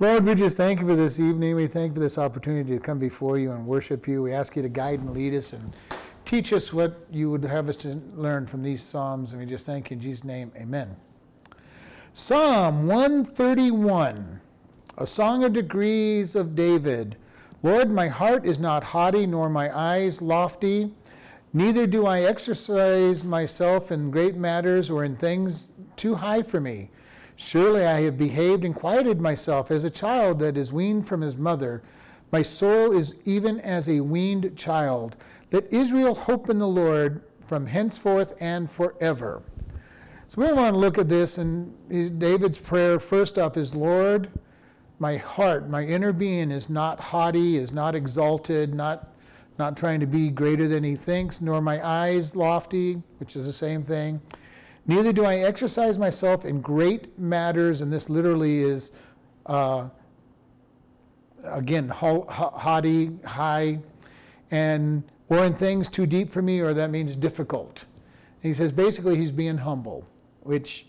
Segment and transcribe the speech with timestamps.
[0.00, 1.56] Lord, we just thank you for this evening.
[1.56, 4.22] We thank you for this opportunity to come before you and worship you.
[4.22, 5.74] We ask you to guide and lead us and
[6.24, 9.32] teach us what you would have us to learn from these Psalms.
[9.32, 10.52] And we just thank you in Jesus' name.
[10.54, 10.94] Amen.
[12.12, 14.40] Psalm 131,
[14.98, 17.16] a song of degrees of David.
[17.64, 20.92] Lord, my heart is not haughty, nor my eyes lofty.
[21.52, 26.90] Neither do I exercise myself in great matters or in things too high for me.
[27.40, 31.36] Surely I have behaved and quieted myself as a child that is weaned from his
[31.36, 31.84] mother.
[32.32, 35.14] My soul is even as a weaned child.
[35.52, 39.44] Let Israel hope in the Lord from henceforth and forever.
[40.26, 41.72] So we want to look at this, and
[42.18, 44.30] David's prayer first off is Lord,
[44.98, 49.14] my heart, my inner being is not haughty, is not exalted, not,
[49.60, 53.52] not trying to be greater than he thinks, nor my eyes lofty, which is the
[53.52, 54.20] same thing.
[54.88, 58.90] Neither do I exercise myself in great matters, and this literally is,
[59.44, 59.90] uh,
[61.44, 63.80] again, haughty, high,
[64.50, 67.84] and or in things too deep for me, or that means difficult.
[68.42, 70.06] And he says basically he's being humble,
[70.40, 70.86] which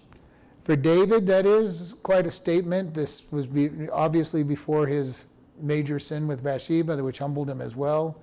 [0.64, 2.94] for David that is quite a statement.
[2.94, 5.26] This was be, obviously before his
[5.60, 8.22] major sin with Bathsheba, which humbled him as well.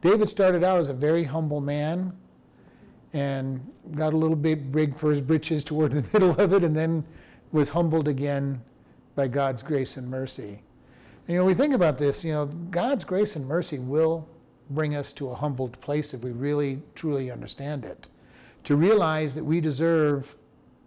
[0.00, 2.14] David started out as a very humble man
[3.12, 6.76] and got a little bit big for his britches toward the middle of it, and
[6.76, 7.04] then
[7.52, 8.60] was humbled again
[9.14, 10.60] by God's grace and mercy.
[11.26, 14.28] And, you know, we think about this, you know, God's grace and mercy will
[14.70, 18.08] bring us to a humbled place if we really, truly understand it.
[18.64, 20.36] To realize that we deserve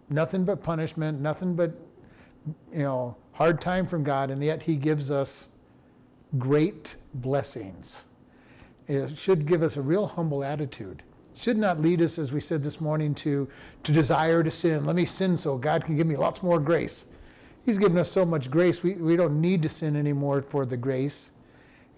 [0.08, 1.74] nothing but punishment, nothing but,
[2.72, 5.48] you know, hard time from God, and yet He gives us
[6.38, 8.04] great blessings.
[8.86, 11.02] It should give us a real humble attitude
[11.34, 13.48] should not lead us, as we said this morning, to,
[13.82, 14.84] to desire to sin.
[14.84, 17.06] Let me sin so God can give me lots more grace.
[17.64, 20.76] He's given us so much grace, we, we don't need to sin anymore for the
[20.76, 21.32] grace.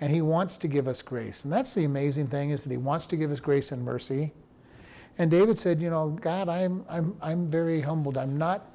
[0.01, 1.45] And He wants to give us grace.
[1.45, 4.33] And that's the amazing thing is that He wants to give us grace and mercy.
[5.19, 8.19] And David said, You know, God, I'm, I'm, I'm very humbled.
[8.19, 8.67] I'm not,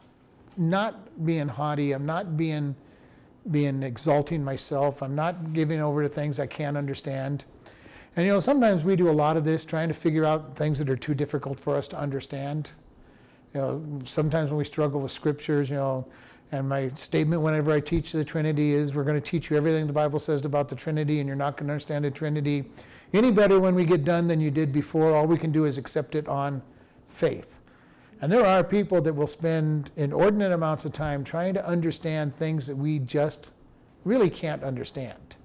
[0.57, 1.91] not being haughty.
[1.91, 2.75] I'm not being,
[3.51, 5.03] being exalting myself.
[5.03, 7.45] I'm not giving over to things I can't understand.
[8.15, 10.79] And you know, sometimes we do a lot of this trying to figure out things
[10.79, 12.71] that are too difficult for us to understand.
[13.53, 16.07] You know, sometimes when we struggle with scriptures, you know,
[16.51, 19.85] and my statement whenever I teach the Trinity is we're going to teach you everything
[19.85, 22.65] the Bible says about the Trinity, and you're not going to understand the Trinity
[23.13, 25.15] any better when we get done than you did before.
[25.15, 26.61] All we can do is accept it on
[27.07, 27.59] faith.
[28.21, 32.67] And there are people that will spend inordinate amounts of time trying to understand things
[32.67, 33.51] that we just
[34.03, 35.37] really can't understand.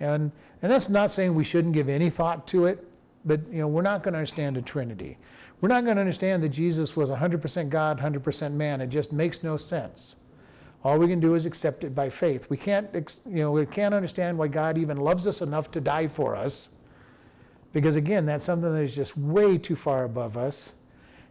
[0.00, 0.30] And,
[0.62, 2.84] and that's not saying we shouldn't give any thought to it,
[3.24, 5.18] but you know, we're not going to understand the Trinity.
[5.60, 8.80] We're not going to understand that Jesus was 100% God, 100% man.
[8.80, 10.16] It just makes no sense.
[10.84, 12.48] All we can do is accept it by faith.
[12.48, 12.88] We can't,
[13.26, 16.76] you know, we can't understand why God even loves us enough to die for us,
[17.72, 20.74] because again, that's something that is just way too far above us.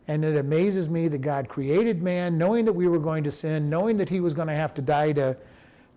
[0.09, 3.69] And it amazes me that God created man, knowing that we were going to sin,
[3.69, 5.37] knowing that He was going to have to die to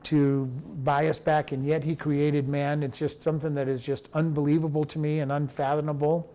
[0.04, 0.46] to
[0.82, 2.82] buy us back, and yet He created man.
[2.82, 6.32] It's just something that is just unbelievable to me and unfathomable.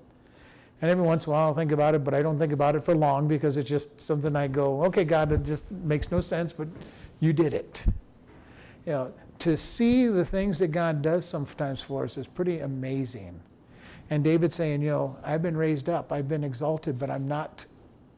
[0.81, 2.75] And every once in a while I'll think about it, but I don't think about
[2.75, 6.19] it for long because it's just something I go, okay, God, it just makes no
[6.19, 6.67] sense, but
[7.19, 7.85] you did it.
[8.85, 13.39] You know, to see the things that God does sometimes for us is pretty amazing.
[14.09, 17.65] And David saying, you know, I've been raised up, I've been exalted, but I'm not,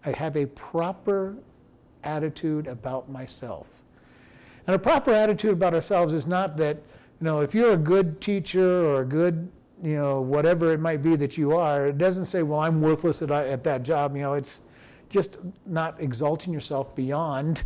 [0.04, 1.38] I have a proper
[2.04, 3.84] attitude about myself.
[4.68, 8.20] And a proper attitude about ourselves is not that, you know, if you're a good
[8.20, 9.50] teacher or a good,
[9.82, 13.22] you know, whatever it might be that you are, it doesn't say, well, I'm worthless
[13.22, 14.16] at, at that job.
[14.16, 14.60] You know, it's
[15.10, 17.64] just not exalting yourself beyond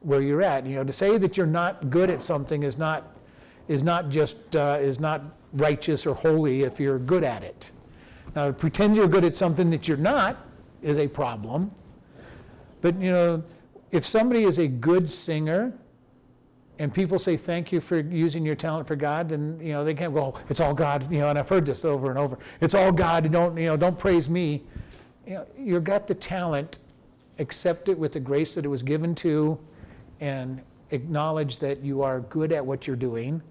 [0.00, 0.64] where you're at.
[0.66, 3.14] You know, to say that you're not good at something is not
[3.66, 7.72] is not just uh, is not righteous or holy if you're good at it.
[8.36, 10.36] Now, pretend you're good at something that you're not
[10.80, 11.72] is a problem.
[12.80, 13.42] But you know,
[13.90, 15.74] if somebody is a good singer
[16.78, 19.94] and people say thank you for using your talent for God, then you know they
[19.94, 22.38] can't go, oh, it's all God, you know, and I've heard this over and over.
[22.60, 24.62] It's all God, don't you know, don't praise me.
[25.26, 26.78] You know, you've got the talent,
[27.38, 29.58] accept it with the grace that it was given to,
[30.20, 33.42] and acknowledge that you are good at what you're doing,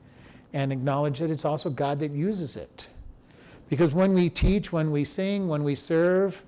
[0.53, 2.89] and acknowledge that it's also God that uses it.
[3.69, 6.43] Because when we teach, when we sing, when we serve,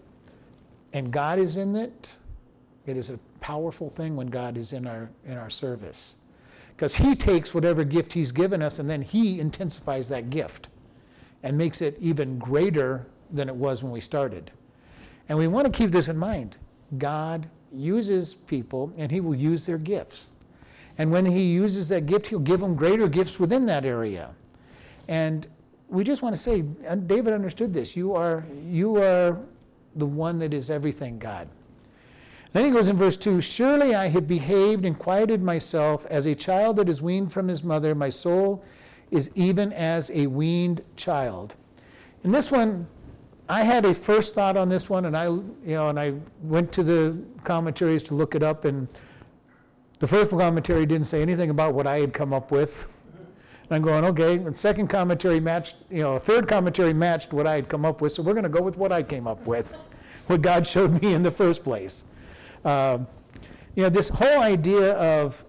[0.94, 2.16] and God is in it,
[2.86, 6.16] it is a powerful thing when God is in our in our service
[6.80, 10.70] because he takes whatever gift he's given us and then he intensifies that gift
[11.44, 14.50] and makes it even greater than it was when we started.
[15.28, 16.56] And we want to keep this in mind.
[16.98, 20.28] God uses people and he will use their gifts.
[20.98, 24.34] And when he uses that gift, he'll give them greater gifts within that area.
[25.10, 25.48] And
[25.90, 27.98] we just want to say, David understood this.
[27.98, 29.38] You are, you are
[29.98, 31.50] the one that is everything, God.
[32.52, 36.36] Then he goes in verse 2 Surely I have behaved and quieted myself as a
[36.36, 37.94] child that is weaned from his mother.
[37.94, 38.64] My soul
[39.12, 41.56] is even as a weaned child.
[42.24, 42.88] And this one,
[43.48, 46.14] I had a first thought on this one, and I, you know, and I
[46.44, 48.88] went to the commentaries to look it up, and
[50.00, 52.88] the first commentary didn't say anything about what I had come up with.
[53.64, 54.36] And I'm going, okay.
[54.36, 58.12] And second commentary matched, you know, third commentary matched what I had come up with,
[58.12, 59.76] so we're going to go with what I came up with,
[60.28, 62.06] what God showed me in the first place.
[62.66, 63.00] Uh,
[63.76, 65.46] you know, this whole idea of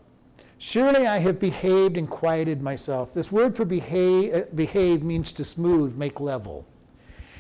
[0.59, 3.13] surely I have behaved and quieted myself.
[3.13, 6.67] This word for behave, uh, behave means to smooth, make level.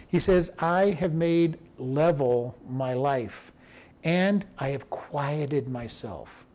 [0.08, 3.52] He says, I have made level my life,
[4.02, 6.46] and I have quieted myself.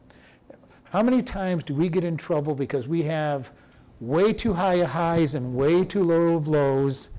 [0.84, 3.52] How many times do we get in trouble because we have
[4.02, 7.12] way too high of highs and way too low of lows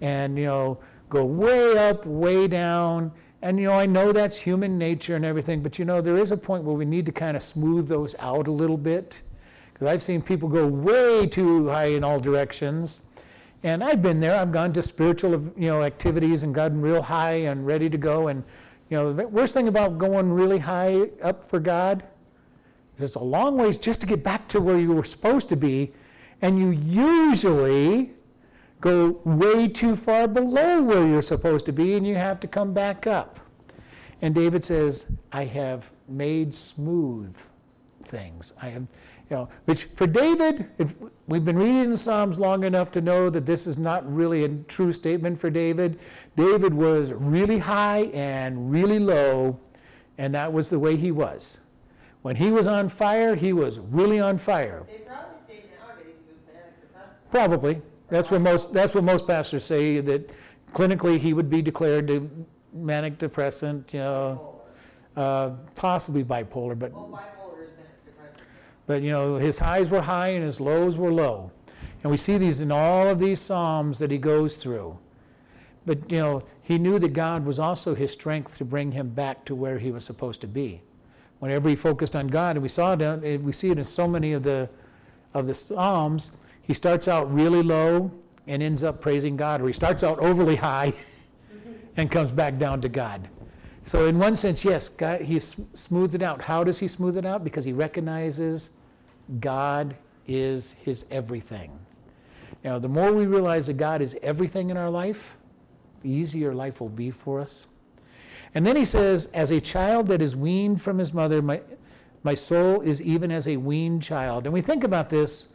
[0.00, 3.12] and, you know, go way up, way down?
[3.42, 6.30] And, you know, I know that's human nature and everything, but, you know, there is
[6.30, 9.22] a point where we need to kind of smooth those out a little bit.
[9.72, 13.02] Because I've seen people go way too high in all directions.
[13.64, 14.38] And I've been there.
[14.38, 18.28] I've gone to spiritual, you know, activities and gotten real high and ready to go.
[18.28, 18.44] And,
[18.90, 22.06] you know, the worst thing about going really high up for God
[22.96, 25.56] is it's a long ways just to get back to where you were supposed to
[25.56, 25.92] be,
[26.42, 28.14] and you usually
[28.82, 32.74] go way too far below where you're supposed to be, and you have to come
[32.74, 33.38] back up.
[34.20, 37.34] And David says, I have made smooth
[38.04, 38.52] things.
[38.60, 40.94] I have, you know, which for David, if
[41.28, 44.48] we've been reading the Psalms long enough to know that this is not really a
[44.48, 46.00] true statement for David.
[46.36, 49.58] David was really high and really low,
[50.18, 51.60] and that was the way he was.
[52.22, 54.84] When he was on fire, he was really on fire.
[54.88, 57.30] They probably say nowadays he was manic depressive.
[57.30, 57.82] Probably.
[58.12, 60.30] That's what most, that's what most pastors say, that
[60.72, 62.30] clinically he would be declared to
[62.74, 64.60] manic depressant, you know,
[65.16, 68.42] uh, possibly bipolar, but, Well, bipolar is manic depressive.
[68.86, 71.50] but, you know, his highs were high and his lows were low.
[72.02, 74.98] And we see these in all of these Psalms that he goes through.
[75.86, 79.46] But, you know, he knew that God was also his strength to bring him back
[79.46, 80.82] to where he was supposed to be
[81.38, 84.34] whenever he focused on God, and we saw it, we see it in so many
[84.34, 84.68] of the
[85.34, 86.32] of the Psalms.
[86.62, 88.10] He starts out really low
[88.46, 90.92] and ends up praising God, or he starts out overly high
[91.96, 93.28] and comes back down to God.
[93.82, 96.40] So, in one sense, yes, God, he smoothed it out.
[96.40, 97.42] How does he smooth it out?
[97.42, 98.76] Because he recognizes
[99.40, 101.76] God is his everything.
[102.64, 105.36] Know, the more we realize that God is everything in our life,
[106.02, 107.66] the easier life will be for us.
[108.54, 111.60] And then he says, As a child that is weaned from his mother, my,
[112.22, 114.46] my soul is even as a weaned child.
[114.46, 115.48] And we think about this.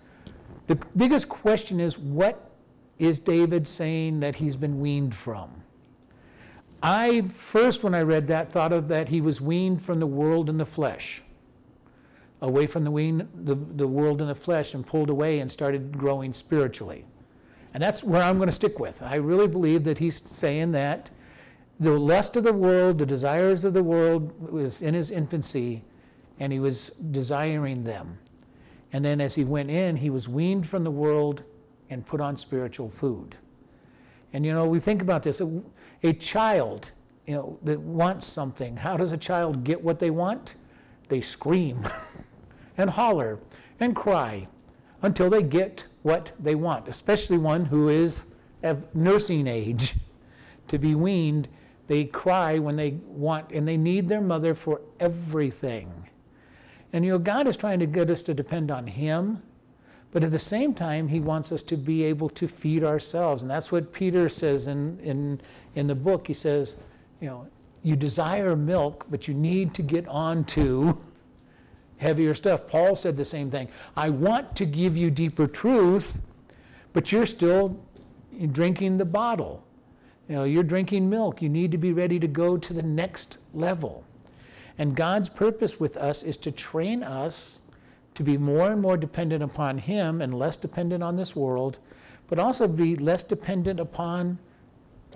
[0.67, 2.51] The biggest question is what
[2.99, 5.49] is David saying that he's been weaned from?
[6.83, 10.49] I first, when I read that, thought of that he was weaned from the world
[10.49, 11.23] and the flesh,
[12.41, 15.97] away from the, wean, the, the world and the flesh, and pulled away and started
[15.97, 17.05] growing spiritually.
[17.73, 19.01] And that's where I'm going to stick with.
[19.01, 21.09] I really believe that he's saying that
[21.79, 25.83] the lust of the world, the desires of the world was in his infancy,
[26.39, 28.17] and he was desiring them.
[28.97, 31.43] And then as he went in, he was weaned from the world
[31.91, 33.35] and put on spiritual food.
[34.33, 35.61] And you know, we think about this a,
[36.01, 36.93] a child,
[37.27, 38.75] you know, that wants something.
[38.75, 40.55] How does a child get what they want?
[41.09, 41.87] They scream
[42.79, 43.37] and holler
[43.79, 44.47] and cry
[45.03, 48.25] until they get what they want, especially one who is
[48.63, 49.93] of nursing age
[50.69, 51.47] to be weaned
[51.85, 56.06] they cry when they want, and they need their mother for everything.
[56.97, 59.43] And you know, God is trying to get us to depend on Him,
[60.11, 63.43] but at the same time, He wants us to be able to feed ourselves.
[63.43, 65.39] And that's what Peter says in, in,
[65.75, 66.25] in the book.
[66.25, 66.77] He says,
[67.21, 67.47] you know,
[67.83, 70.99] you desire milk, but you need to get on to
[71.97, 72.65] heavier stuff.
[72.67, 73.67] Paul said the same thing.
[73.95, 76.19] I want to give you deeper truth,
[76.93, 77.79] but you're still
[78.53, 79.63] drinking the bottle.
[80.27, 81.43] You know, you're drinking milk.
[81.43, 84.03] You need to be ready to go to the next level.
[84.77, 87.61] And God's purpose with us is to train us
[88.15, 91.79] to be more and more dependent upon Him and less dependent on this world,
[92.27, 94.37] but also be less dependent upon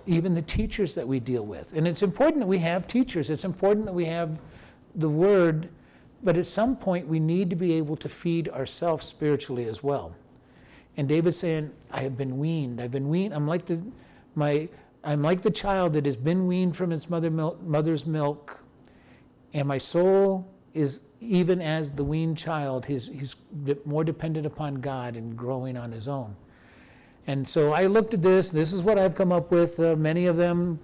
[0.06, 1.74] even the teachers that we deal with.
[1.76, 4.40] And it's important that we have teachers, it's important that we have
[4.96, 5.70] the Word,
[6.24, 10.16] but at some point we need to be able to feed ourselves spiritually as well.
[10.98, 12.82] And David's saying, I have been weaned.
[12.82, 13.34] I've been weaned.
[13.34, 13.82] I'm like the,
[14.36, 14.68] my,
[15.04, 18.61] I'm like the child that has been weaned from its mother mother's milk,
[19.54, 23.36] and my soul is even as the weaned child, he's, he's
[23.86, 26.36] more dependent upon God and growing on his own.
[27.28, 28.50] And so I looked at this.
[28.50, 29.80] This is what I've come up with.
[29.80, 30.80] Uh, many of them,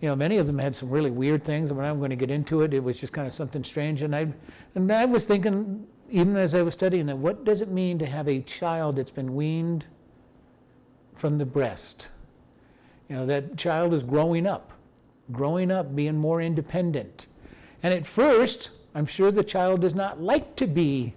[0.00, 1.70] you know, many of them had some really weird things.
[1.70, 2.72] I mean, I'm going to get into it.
[2.72, 4.02] It was just kind of something strange.
[4.02, 4.26] And I,
[4.74, 8.06] and I was thinking, even as I was studying that, what does it mean to
[8.06, 9.84] have a child that's been weaned
[11.14, 12.10] from the breast?
[13.10, 14.72] You know, that child is growing up,
[15.30, 17.26] growing up, being more independent.
[17.82, 21.14] And at first, I'm sure the child does not like to be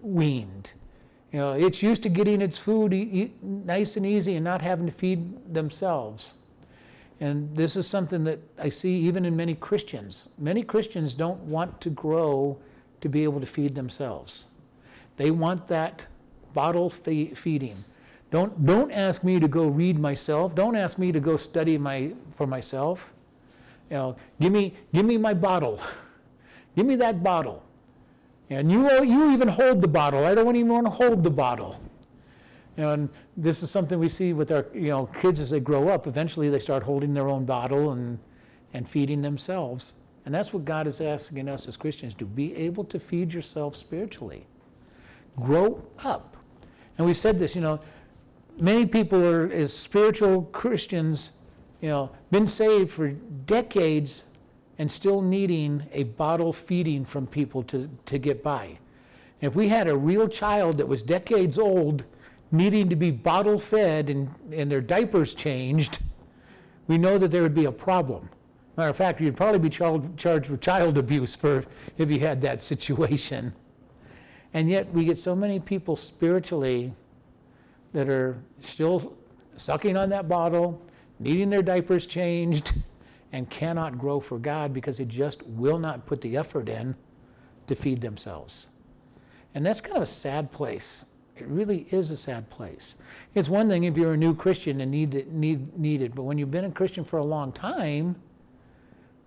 [0.00, 0.72] weaned.
[1.32, 2.92] You know, it's used to getting its food
[3.42, 6.34] nice and easy and not having to feed themselves.
[7.20, 10.28] And this is something that I see even in many Christians.
[10.38, 12.58] Many Christians don't want to grow
[13.00, 14.46] to be able to feed themselves.
[15.16, 16.06] They want that
[16.52, 17.76] bottle fe- feeding.
[18.30, 20.54] Don't, don't ask me to go read myself.
[20.54, 23.14] Don't ask me to go study my, for myself.
[23.90, 25.80] You know, give me, give me my bottle.
[26.76, 27.62] Give me that bottle.
[28.50, 30.24] And you, you even hold the bottle.
[30.24, 31.80] I don't even want to hold the bottle.
[32.76, 36.06] And this is something we see with our you know, kids as they grow up.
[36.06, 38.18] Eventually, they start holding their own bottle and,
[38.72, 39.94] and feeding themselves.
[40.24, 43.76] And that's what God is asking us as Christians to be able to feed yourself
[43.76, 44.46] spiritually.
[45.36, 46.36] Grow up.
[46.96, 47.80] And we said this, you know,
[48.60, 51.32] many people are, as spiritual Christians,
[51.84, 53.10] you know, been saved for
[53.44, 54.24] decades
[54.78, 58.78] and still needing a bottle feeding from people to, to get by.
[59.42, 62.04] If we had a real child that was decades old
[62.50, 65.98] needing to be bottle fed and, and their diapers changed,
[66.86, 68.30] we know that there would be a problem.
[68.78, 71.66] Matter of fact, you'd probably be child, charged with child abuse for
[71.98, 73.52] if you had that situation.
[74.54, 76.94] And yet, we get so many people spiritually
[77.92, 79.14] that are still
[79.58, 80.80] sucking on that bottle,
[81.18, 82.74] needing their diapers changed,
[83.32, 86.94] and cannot grow for God because they just will not put the effort in
[87.66, 88.68] to feed themselves.
[89.54, 91.04] And that's kind of a sad place.
[91.36, 92.94] It really is a sad place.
[93.34, 96.22] It's one thing if you're a new Christian and need it, need, need it, but
[96.22, 98.14] when you've been a Christian for a long time,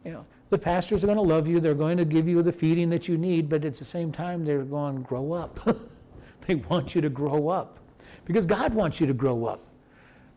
[0.05, 1.59] you know, the pastors are going to love you.
[1.59, 4.45] They're going to give you the feeding that you need, but at the same time,
[4.45, 5.59] they're going, to grow up.
[6.47, 7.79] they want you to grow up
[8.23, 9.59] because God wants you to grow up.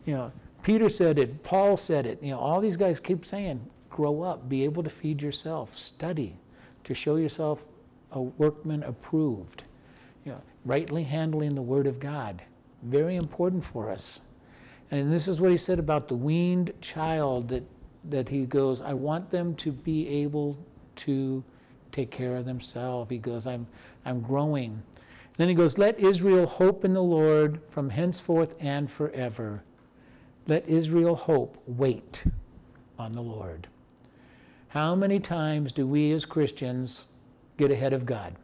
[0.06, 2.22] You know, Peter said it, Paul said it.
[2.22, 6.36] You know, all these guys keep saying, grow up, be able to feed yourself, study
[6.84, 7.64] to show yourself
[8.12, 9.64] a workman approved.
[10.24, 12.42] You know, rightly handling the word of God.
[12.82, 14.20] Very important for us.
[14.90, 17.64] And this is what he said about the weaned child that,
[18.04, 20.58] that he goes, I want them to be able
[20.96, 21.44] to
[21.92, 23.10] take care of themselves.
[23.10, 23.66] He goes, I'm,
[24.04, 24.82] I'm growing.
[25.36, 29.62] Then he goes, Let Israel hope in the Lord from henceforth and forever.
[30.50, 32.24] Let Israel hope, wait
[32.98, 33.68] on the Lord.
[34.66, 37.04] How many times do we as Christians
[37.56, 38.34] get ahead of God?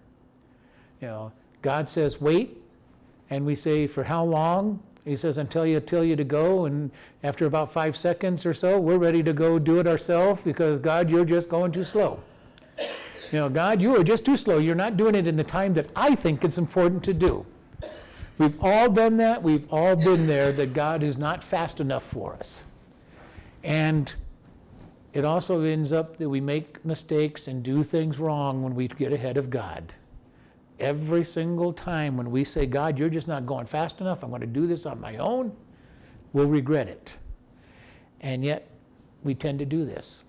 [1.01, 1.33] You know,
[1.63, 2.63] God says, wait,
[3.31, 4.81] and we say, for how long?
[5.05, 6.93] He says, until you tell you to go, and
[7.25, 11.11] after about five seconds or so, we're ready to go do it ourselves because God,
[11.11, 12.23] you're just going too slow.
[13.33, 14.59] You know, God, you are just too slow.
[14.59, 17.45] You're not doing it in the time that I think it's important to do.
[18.39, 19.43] We've all done that.
[19.43, 22.65] We've all been there that God is not fast enough for us.
[23.65, 24.15] And
[25.13, 29.13] it also ends up that we make mistakes and do things wrong when we get
[29.13, 29.93] ahead of God.
[30.79, 34.43] Every single time when we say, God, you're just not going fast enough, I'm going
[34.43, 35.57] to do this on my own,
[36.35, 37.17] we'll regret it.
[38.21, 38.69] And yet,
[39.25, 40.23] we tend to do this.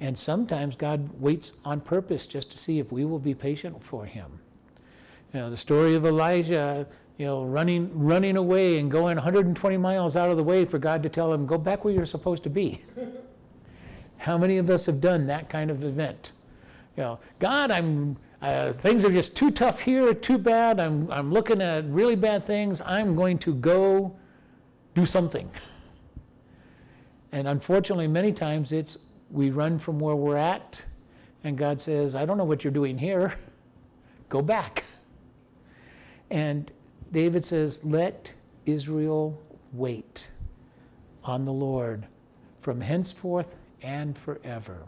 [0.00, 4.04] And sometimes God waits on purpose just to see if we will be patient for
[4.04, 4.38] him.
[5.34, 6.86] You know, the story of Elijah,
[7.18, 11.02] you know, running, running away and going 120 miles out of the way for God
[11.02, 12.80] to tell him, go back where you're supposed to be.
[14.18, 16.32] How many of us have done that kind of event?
[16.96, 20.78] You know, God, I'm, uh, things are just too tough here, too bad.
[20.78, 22.80] I'm, I'm looking at really bad things.
[22.80, 24.16] I'm going to go
[24.94, 25.50] do something.
[27.30, 28.96] And unfortunately, many times it's
[29.30, 30.82] we run from where we're at,
[31.44, 33.34] and God says, I don't know what you're doing here.
[34.30, 34.84] Go back.
[36.30, 36.72] And
[37.12, 38.32] David says, Let
[38.66, 39.40] Israel
[39.72, 40.32] wait
[41.24, 42.06] on the Lord
[42.60, 44.78] from henceforth and forever.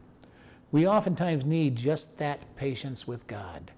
[0.72, 3.70] We oftentimes need just that patience with God.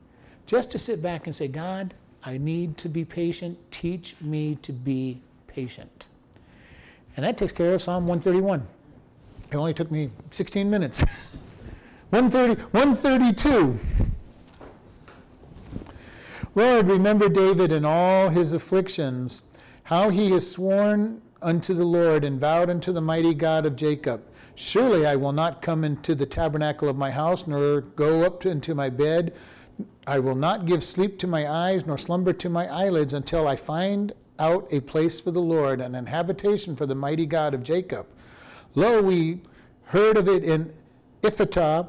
[0.46, 1.94] Just to sit back and say, God,
[2.24, 3.58] I need to be patient.
[3.70, 6.08] Teach me to be patient.
[7.16, 8.66] And that takes care of Psalm 131.
[9.50, 11.02] It only took me 16 minutes.
[12.10, 14.11] 130, 132.
[16.54, 19.42] Lord, remember David in all his afflictions,
[19.84, 24.22] how he has sworn unto the Lord and vowed unto the mighty God of Jacob,
[24.54, 28.50] Surely I will not come into the tabernacle of my house, nor go up to,
[28.50, 29.32] into my bed.
[30.06, 33.56] I will not give sleep to my eyes, nor slumber to my eyelids, until I
[33.56, 37.62] find out a place for the Lord, and an habitation for the mighty God of
[37.62, 38.06] Jacob.
[38.74, 39.40] Lo, we
[39.84, 40.72] heard of it in
[41.22, 41.88] Ephratah.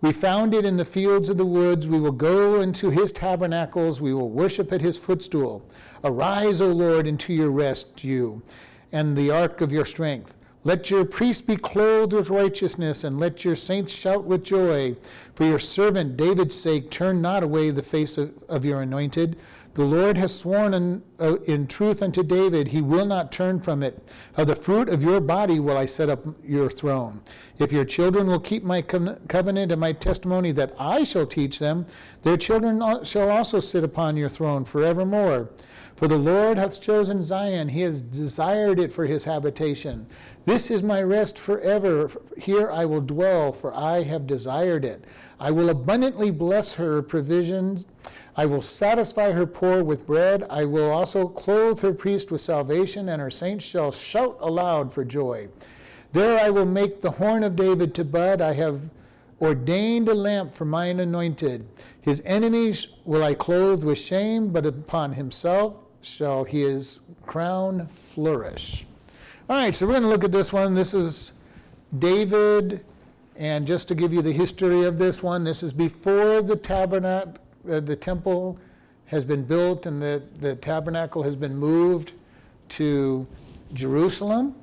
[0.00, 1.86] We found it in the fields of the woods.
[1.86, 4.00] We will go into his tabernacles.
[4.00, 5.62] We will worship at his footstool.
[6.02, 8.42] Arise, O Lord, into your rest, you,
[8.92, 10.34] and the ark of your strength.
[10.62, 14.96] Let your priests be clothed with righteousness, and let your saints shout with joy.
[15.34, 19.36] For your servant David's sake, turn not away the face of, of your anointed.
[19.74, 23.84] The Lord has sworn in, uh, in truth unto David, he will not turn from
[23.84, 24.02] it.
[24.36, 27.20] Of the fruit of your body will I set up your throne.
[27.60, 31.86] If your children will keep my covenant and my testimony that I shall teach them,
[32.24, 35.50] their children shall also sit upon your throne forevermore.
[35.94, 40.06] For the Lord hath chosen Zion, he has desired it for his habitation.
[40.46, 42.10] This is my rest forever.
[42.36, 45.04] Here I will dwell, for I have desired it.
[45.38, 47.86] I will abundantly bless her provisions
[48.36, 50.44] I will satisfy her poor with bread.
[50.48, 55.04] I will also clothe her priest with salvation, and her saints shall shout aloud for
[55.04, 55.48] joy.
[56.12, 58.40] There I will make the horn of David to bud.
[58.40, 58.90] I have
[59.40, 61.66] ordained a lamp for mine anointed.
[62.00, 68.86] His enemies will I clothe with shame, but upon himself shall his crown flourish.
[69.48, 70.74] All right, so we're going to look at this one.
[70.74, 71.32] This is
[71.98, 72.84] David,
[73.36, 77.34] and just to give you the history of this one, this is before the tabernacle
[77.68, 78.58] uh, the temple
[79.06, 82.12] has been built and the, the tabernacle has been moved
[82.68, 83.26] to
[83.72, 84.54] Jerusalem.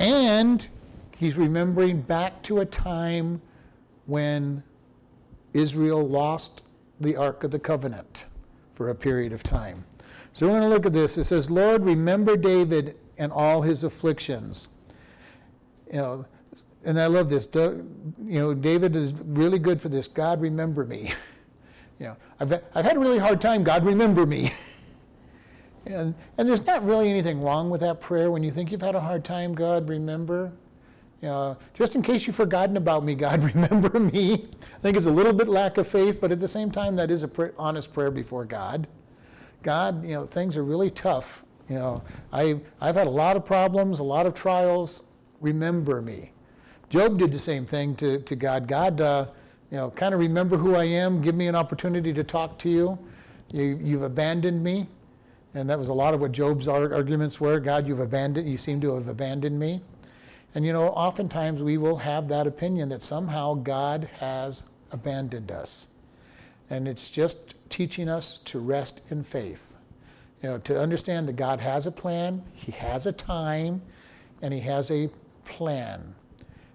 [0.00, 0.68] And
[1.16, 3.40] he's remembering back to a time
[4.06, 4.62] when
[5.54, 6.62] Israel lost
[7.00, 8.26] the Ark of the Covenant
[8.74, 9.84] for a period of time.
[10.32, 11.18] So we're going to look at this.
[11.18, 14.68] It says, Lord, remember David and all his afflictions.
[15.92, 16.26] You know,
[16.84, 17.48] and I love this.
[17.54, 17.84] You
[18.18, 20.08] know, David is really good for this.
[20.08, 21.12] God, remember me.
[22.02, 24.52] You know, I've, I've had a really hard time, God, remember me.
[25.86, 28.96] and, and there's not really anything wrong with that prayer when you think you've had
[28.96, 30.50] a hard time, God, remember.
[31.22, 34.48] Know, just in case you've forgotten about me, God, remember me.
[34.74, 37.08] I think it's a little bit lack of faith, but at the same time, that
[37.08, 38.88] is a pr- honest prayer before God.
[39.62, 41.44] God, you know, things are really tough.
[41.68, 45.04] You know, I, I've had a lot of problems, a lot of trials.
[45.40, 46.32] Remember me.
[46.88, 48.66] Job did the same thing to, to God.
[48.66, 49.26] God, uh,
[49.72, 52.68] you know, kind of remember who I am, give me an opportunity to talk to
[52.68, 52.98] you.
[53.50, 54.86] you you've abandoned me.
[55.54, 57.58] And that was a lot of what Job's arguments were.
[57.58, 59.80] God, you've abandoned, you seem to have abandoned me.
[60.54, 65.88] And you know, oftentimes we will have that opinion that somehow God has abandoned us.
[66.68, 69.76] And it's just teaching us to rest in faith.
[70.42, 73.80] You know, to understand that God has a plan, He has a time,
[74.42, 75.08] and He has a
[75.46, 76.14] plan.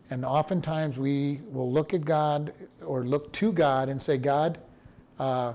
[0.10, 2.54] And oftentimes we will look at God
[2.86, 4.58] or look to God and say, God,
[5.20, 5.54] uh,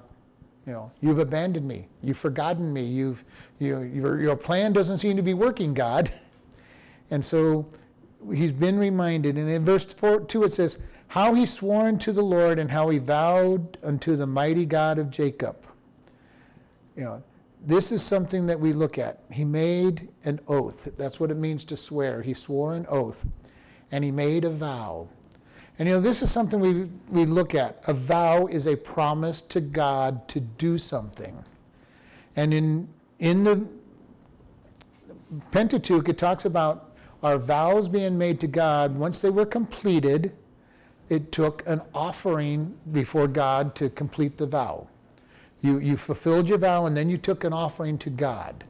[0.67, 1.89] you know, you've abandoned me.
[2.03, 2.83] You've forgotten me.
[2.83, 3.25] You've,
[3.59, 6.11] you, your, your plan doesn't seem to be working, God.
[7.11, 7.69] And so
[8.33, 9.37] he's been reminded.
[9.37, 12.89] And in verse four, 2 it says, How he swore to the Lord and how
[12.89, 15.67] he vowed unto the mighty God of Jacob.
[16.97, 17.23] You know,
[17.67, 19.25] this is something that we look at.
[19.31, 20.89] He made an oath.
[20.97, 22.23] That's what it means to swear.
[22.23, 23.27] He swore an oath
[23.93, 25.07] and he made a vow.
[25.79, 27.87] And you know, this is something we, we look at.
[27.89, 31.43] A vow is a promise to God to do something.
[32.37, 32.89] And in,
[33.21, 33.67] in the
[35.51, 38.97] Pentateuch, it talks about our vows being made to God.
[38.97, 40.33] Once they were completed,
[41.09, 44.89] it took an offering before God to complete the vow.
[45.61, 48.65] You, you fulfilled your vow and then you took an offering to God.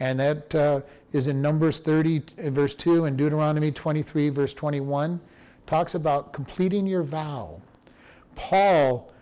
[0.00, 0.80] And that uh,
[1.12, 5.20] is in Numbers 30, verse 2, and Deuteronomy 23, verse 21.
[5.66, 7.60] Talks about completing your vow.
[8.34, 9.12] Paul,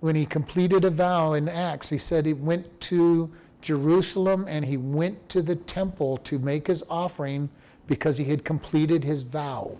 [0.00, 4.76] when he completed a vow in Acts, he said he went to Jerusalem and he
[4.76, 7.48] went to the temple to make his offering
[7.86, 9.76] because he had completed his vow.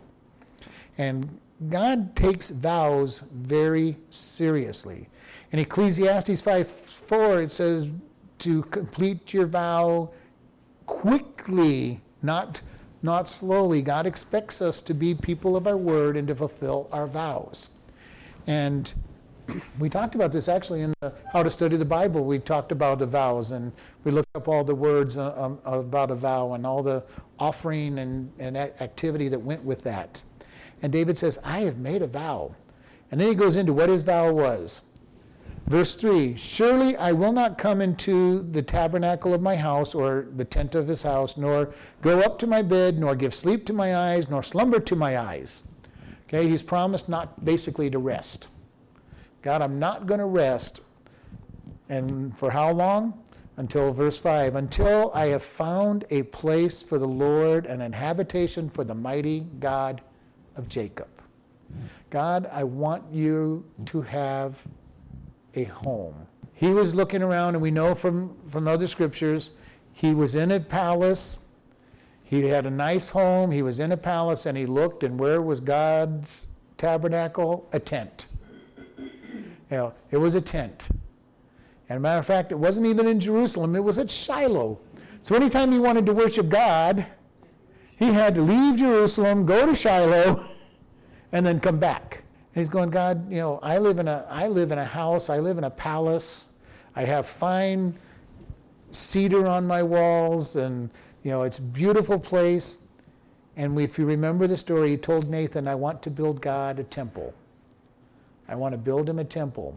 [0.98, 1.38] And
[1.70, 5.08] God takes vows very seriously.
[5.52, 7.92] In Ecclesiastes 5 4, it says,
[8.40, 10.10] to complete your vow
[10.86, 12.60] quickly, not,
[13.02, 13.82] not slowly.
[13.82, 17.70] God expects us to be people of our word and to fulfill our vows.
[18.46, 18.92] And
[19.78, 22.24] we talked about this actually in the, how to study the Bible.
[22.24, 23.72] We talked about the vows and
[24.04, 27.04] we looked up all the words uh, um, about a vow and all the
[27.38, 30.22] offering and, and activity that went with that.
[30.82, 32.54] And David says, I have made a vow.
[33.10, 34.82] And then he goes into what his vow was.
[35.68, 40.44] Verse 3 Surely I will not come into the tabernacle of my house, or the
[40.44, 43.94] tent of his house, nor go up to my bed, nor give sleep to my
[43.94, 45.64] eyes, nor slumber to my eyes.
[46.26, 48.48] Okay, he's promised not basically to rest.
[49.42, 50.80] God, I'm not going to rest.
[51.90, 53.22] And for how long?
[53.58, 58.70] Until verse 5 Until I have found a place for the Lord and an habitation
[58.70, 60.00] for the mighty God
[60.56, 61.08] of Jacob.
[62.08, 64.66] God, I want you to have
[65.58, 66.14] a home.
[66.54, 69.52] He was looking around, and we know from, from other scriptures,
[69.92, 71.38] he was in a palace.
[72.24, 73.50] He had a nice home.
[73.50, 77.68] He was in a palace, and he looked, and where was God's tabernacle?
[77.72, 78.28] A tent.
[78.98, 80.88] You know, it was a tent.
[81.88, 84.78] And matter of fact, it wasn't even in Jerusalem, it was at Shiloh.
[85.22, 87.06] So anytime he wanted to worship God,
[87.96, 90.44] he had to leave Jerusalem, go to Shiloh,
[91.32, 92.24] and then come back.
[92.58, 95.38] He's going, God, you know, I live in a I live in a house, I
[95.38, 96.48] live in a palace.
[96.96, 97.94] I have fine
[98.90, 100.90] cedar on my walls and
[101.22, 102.80] you know, it's a beautiful place.
[103.56, 106.84] And if you remember the story, he told Nathan, I want to build God a
[106.84, 107.34] temple.
[108.48, 109.76] I want to build him a temple.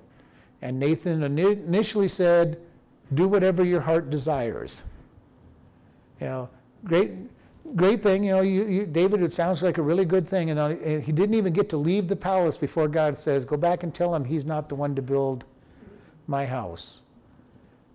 [0.62, 2.60] And Nathan initially said,
[3.16, 4.86] Do whatever your heart desires.
[6.20, 6.50] You know,
[6.86, 7.12] great,
[7.76, 8.24] great thing.
[8.24, 10.52] You know, you, you, David, it sounds like a really good thing.
[10.52, 13.94] And, he didn't even get to leave the palace before God says, Go back and
[13.94, 15.46] tell him he's not the one to build
[16.28, 17.04] my house.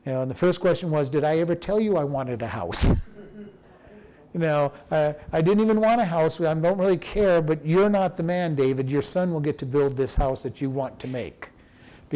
[0.05, 2.47] You know, and the first question was, Did I ever tell you I wanted a
[2.47, 2.91] house?
[4.35, 6.41] you know, uh, I didn't even want a house.
[6.41, 8.91] I don't really care, but you're not the man, David.
[8.91, 11.51] Your son will get to build this house that you want to make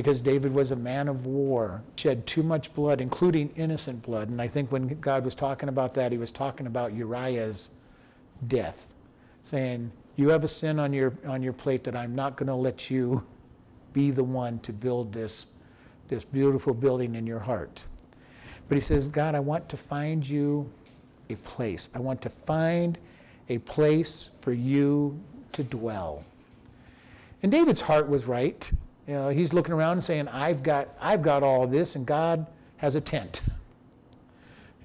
[0.00, 4.30] because David was a man of war, shed too much blood, including innocent blood.
[4.30, 7.68] And I think when God was talking about that, he was talking about Uriah's
[8.48, 8.94] death,
[9.42, 12.54] saying, You have a sin on your, on your plate that I'm not going to
[12.54, 13.22] let you
[13.92, 15.44] be the one to build this,
[16.08, 17.84] this beautiful building in your heart.
[18.70, 20.66] But he says, God, I want to find you
[21.28, 21.90] a place.
[21.94, 22.98] I want to find
[23.50, 25.20] a place for you
[25.52, 26.24] to dwell.
[27.42, 28.72] And David's heart was right.
[29.06, 32.46] You know, he's looking around and saying, I've got, I've got all this, and God
[32.78, 33.42] has a tent.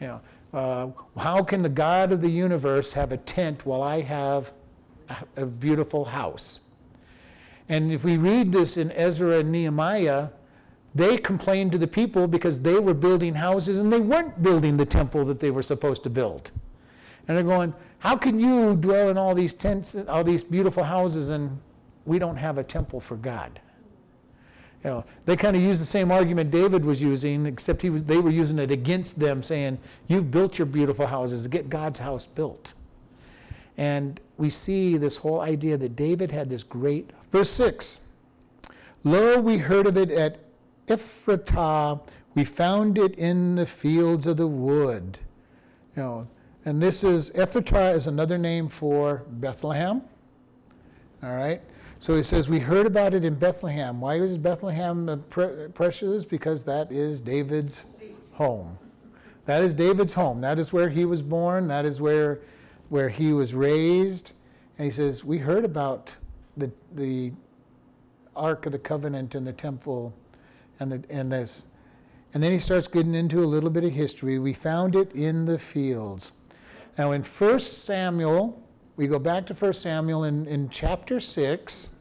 [0.02, 0.22] You know,
[0.54, 4.52] uh, how can the God of the universe have a tent while I have
[5.08, 6.66] a, a beautiful house?
[7.70, 10.30] And if we read this in Ezra and Nehemiah,
[10.94, 14.86] they complained to the people because they were building houses and they weren't building the
[14.86, 16.52] temple that they were supposed to build.
[17.28, 21.32] And they're going, How can you dwell in all these tents, all these beautiful houses,
[21.32, 21.60] and
[22.06, 23.60] we don't have a temple for God?
[24.86, 28.04] You know, they kind of use the same argument David was using, except he was,
[28.04, 32.28] they were using it against them, saying, You've built your beautiful houses, get God's house
[32.28, 32.76] built.
[33.78, 37.10] And we see this whole idea that David had this great.
[37.32, 38.00] Verse 6
[39.04, 40.38] Lo, we heard of it at
[40.86, 42.00] Ephratah,
[42.36, 45.18] we found it in the fields of the wood.
[45.98, 46.28] You know,
[46.64, 50.04] and this is, Ephratah is another name for Bethlehem.
[51.24, 51.60] All right?
[52.06, 54.00] So he says, We heard about it in Bethlehem.
[54.00, 55.24] Why is Bethlehem
[55.74, 56.24] precious?
[56.24, 57.88] Because that is David's
[58.32, 58.78] home.
[59.46, 60.40] That is David's home.
[60.40, 61.68] That is where he was born.
[61.68, 62.42] That is where,
[62.90, 64.34] where he was raised.
[64.78, 66.16] And he says, We heard about
[66.58, 67.32] the, the
[68.36, 70.14] Ark of the Covenant and the temple
[70.80, 71.66] and, the, and this.
[72.36, 74.38] And then he starts getting into a little bit of history.
[74.38, 76.34] We found it in the fields.
[77.00, 78.62] Now, in 1 Samuel
[78.98, 81.95] we go back to 1 Samuel in, in chapter 6.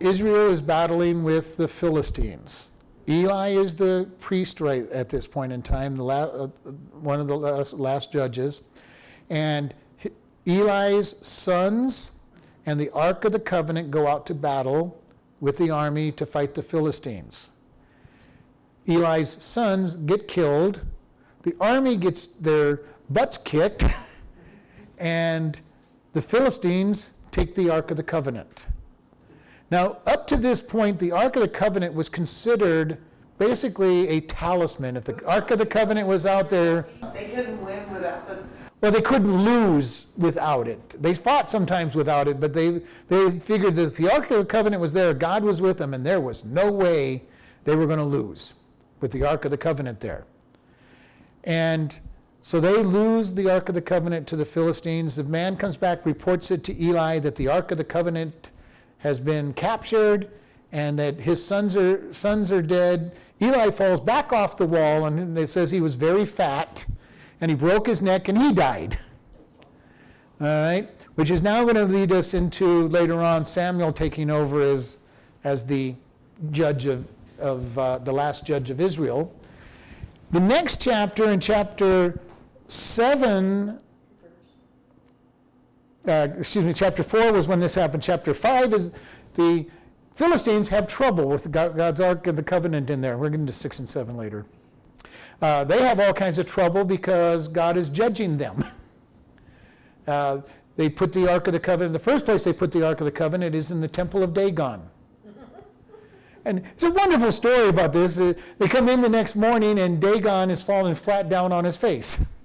[0.00, 2.70] Israel is battling with the Philistines.
[3.08, 6.46] Eli is the priest right at this point in time, the la- uh,
[7.00, 8.62] one of the last, last judges.
[9.28, 9.74] And
[10.46, 12.12] Eli's sons
[12.66, 15.02] and the Ark of the Covenant go out to battle
[15.40, 17.50] with the army to fight the Philistines.
[18.86, 20.84] Eli's sons get killed.
[21.42, 23.84] The army gets their butts kicked.
[24.98, 25.60] and
[26.12, 28.68] the Philistines take the Ark of the Covenant.
[29.70, 32.98] Now, up to this point, the Ark of the Covenant was considered
[33.38, 34.96] basically a talisman.
[34.96, 36.82] If the Ark of the Covenant was out there,
[37.14, 38.44] they couldn't win without the.
[38.80, 41.02] Well, they couldn't lose without it.
[41.02, 44.44] They fought sometimes without it, but they, they figured that if the Ark of the
[44.44, 47.22] Covenant was there, God was with them, and there was no way
[47.64, 48.54] they were going to lose
[49.00, 50.24] with the Ark of the Covenant there.
[51.44, 51.98] And
[52.40, 55.16] so they lose the Ark of the Covenant to the Philistines.
[55.16, 58.50] The man comes back, reports it to Eli that the Ark of the Covenant
[59.00, 60.30] has been captured
[60.72, 63.12] and that his sons are, sons are dead.
[63.42, 66.86] Eli falls back off the wall and it says he was very fat
[67.40, 68.98] and he broke his neck and he died.
[70.40, 70.88] All right?
[71.16, 75.00] Which is now going to lead us into later on Samuel taking over as,
[75.44, 75.94] as the
[76.50, 77.08] judge of,
[77.38, 79.34] of uh, the last judge of Israel.
[80.30, 82.20] The next chapter, in chapter
[82.68, 83.80] 7,
[86.08, 88.02] uh, excuse me, chapter 4 was when this happened.
[88.02, 88.90] Chapter 5 is
[89.34, 89.66] the
[90.14, 93.16] Philistines have trouble with God's Ark and the Covenant in there.
[93.16, 94.46] We're getting to 6 and 7 later.
[95.40, 98.64] Uh, they have all kinds of trouble because God is judging them.
[100.06, 100.40] uh,
[100.76, 103.04] they put the Ark of the Covenant, the first place they put the Ark of
[103.04, 104.82] the Covenant is in the Temple of Dagon.
[106.46, 108.18] And it's a wonderful story about this.
[108.18, 111.76] Uh, they come in the next morning and Dagon is falling flat down on his
[111.76, 112.24] face.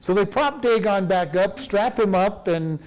[0.00, 2.78] So they prop Dagon back up, strap him up, and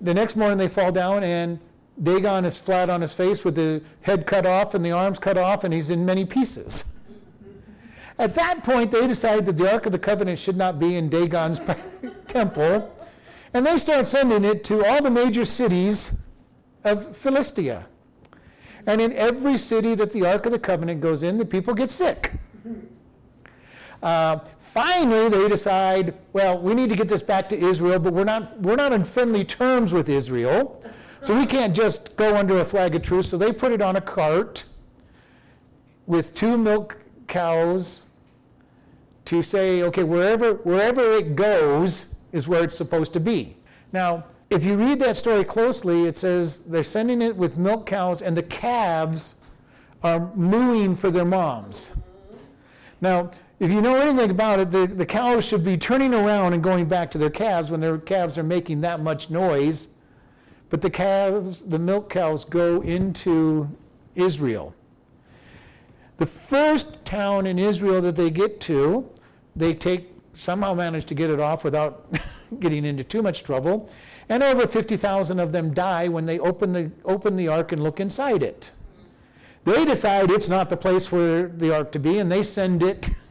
[0.00, 1.60] the next morning they fall down and
[2.02, 5.36] Dagon is flat on his face with the head cut off and the arms cut
[5.36, 6.96] off, and he's in many pieces.
[8.18, 11.08] At that point, they decide that the Ark of the Covenant should not be in
[11.08, 11.60] Dagon's
[12.28, 12.96] temple,
[13.52, 16.18] and they start sending it to all the major cities
[16.84, 17.86] of Philistia.
[18.86, 21.90] And in every city that the Ark of the Covenant goes in, the people get
[21.90, 22.32] sick.
[24.02, 24.38] Uh,
[24.70, 28.58] finally, they decide, well, we need to get this back to Israel, but we're not,
[28.60, 30.82] we're not in friendly terms with Israel.
[31.22, 33.28] So we can't just go under a flag of truce.
[33.28, 34.64] So they put it on a cart
[36.06, 38.06] with two milk cows
[39.26, 43.56] to say, okay, wherever, wherever it goes is where it's supposed to be.
[43.92, 48.22] Now, if you read that story closely, it says they're sending it with milk cows,
[48.22, 49.36] and the calves
[50.02, 51.92] are mooing for their moms.
[53.00, 53.30] Now,
[53.60, 56.86] if you know anything about it, the, the cows should be turning around and going
[56.86, 59.88] back to their calves when their calves are making that much noise.
[60.70, 63.68] But the calves, the milk cows, go into
[64.14, 64.74] Israel.
[66.16, 69.10] The first town in Israel that they get to,
[69.54, 72.10] they take somehow manage to get it off without
[72.60, 73.90] getting into too much trouble.
[74.30, 78.00] And over 50,000 of them die when they open the, open the ark and look
[78.00, 78.72] inside it.
[79.64, 83.10] They decide it's not the place for the ark to be, and they send it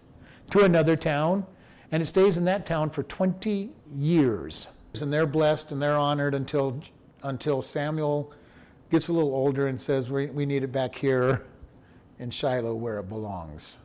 [0.50, 1.46] to another town,
[1.92, 4.70] and it stays in that town for 20 years.
[5.02, 6.82] And they're blessed and they're honored until,
[7.24, 8.34] until Samuel
[8.90, 11.46] gets a little older and says, we, we need it back here
[12.18, 13.78] in Shiloh where it belongs.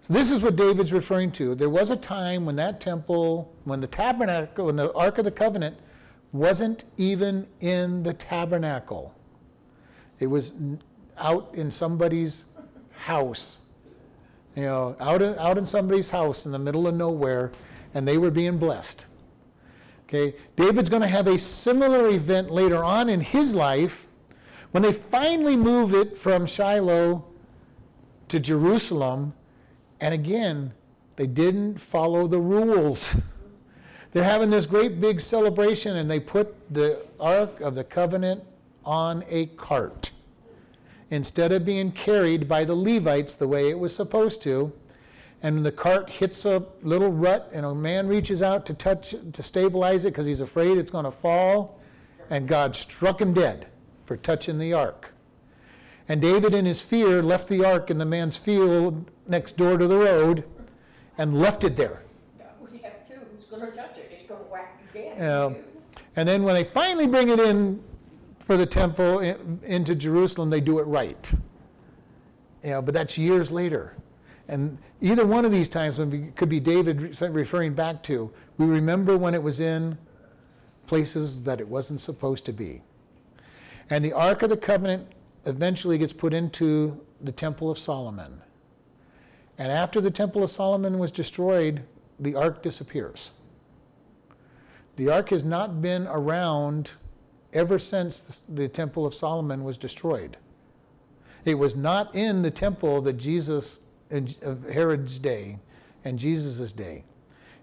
[0.00, 1.54] So this is what David's referring to.
[1.54, 5.30] There was a time when that temple, when the tabernacle, when the Ark of the
[5.30, 5.78] Covenant
[6.32, 9.14] wasn't even in the tabernacle.
[10.18, 10.52] It was
[11.16, 12.46] out in somebody's
[12.90, 13.62] house,
[14.56, 17.50] you know, out in, out in somebody's house in the middle of nowhere,
[17.94, 19.06] and they were being blessed.
[20.06, 24.06] Okay, David's going to have a similar event later on in his life
[24.70, 27.24] when they finally move it from Shiloh
[28.28, 29.32] to Jerusalem,
[30.00, 30.72] and again,
[31.16, 33.16] they didn't follow the rules.
[34.12, 38.44] They're having this great big celebration, and they put the Ark of the Covenant
[38.84, 40.12] on a cart.
[41.10, 44.72] Instead of being carried by the Levites the way it was supposed to,
[45.42, 49.42] and the cart hits a little rut, and a man reaches out to touch to
[49.42, 51.78] stabilize it because he's afraid it's going to fall,
[52.30, 53.66] and God struck him dead
[54.06, 55.12] for touching the ark.
[56.08, 59.86] And David, in his fear, left the ark in the man's field next door to
[59.86, 60.44] the road
[61.18, 62.02] and left it there.
[62.70, 63.14] We have two.
[63.30, 64.04] Who's going to touch it?
[65.20, 65.52] Uh,
[66.16, 67.82] and then when they finally bring it in
[68.44, 71.32] for the temple in, into Jerusalem, they do it right.
[72.62, 73.96] You know, but that's years later.
[74.48, 79.16] And either one of these times when could be David referring back to, we remember
[79.16, 79.96] when it was in
[80.86, 82.82] places that it wasn't supposed to be.
[83.88, 85.08] And the Ark of the Covenant
[85.46, 88.40] eventually gets put into the Temple of Solomon.
[89.56, 91.82] And after the Temple of Solomon was destroyed,
[92.20, 93.30] the Ark disappears.
[94.96, 96.92] The ark has not been around
[97.54, 100.36] ever since the Temple of Solomon was destroyed.
[101.44, 105.58] It was not in the temple that Jesus, of Herod's day
[106.04, 107.04] and Jesus' day.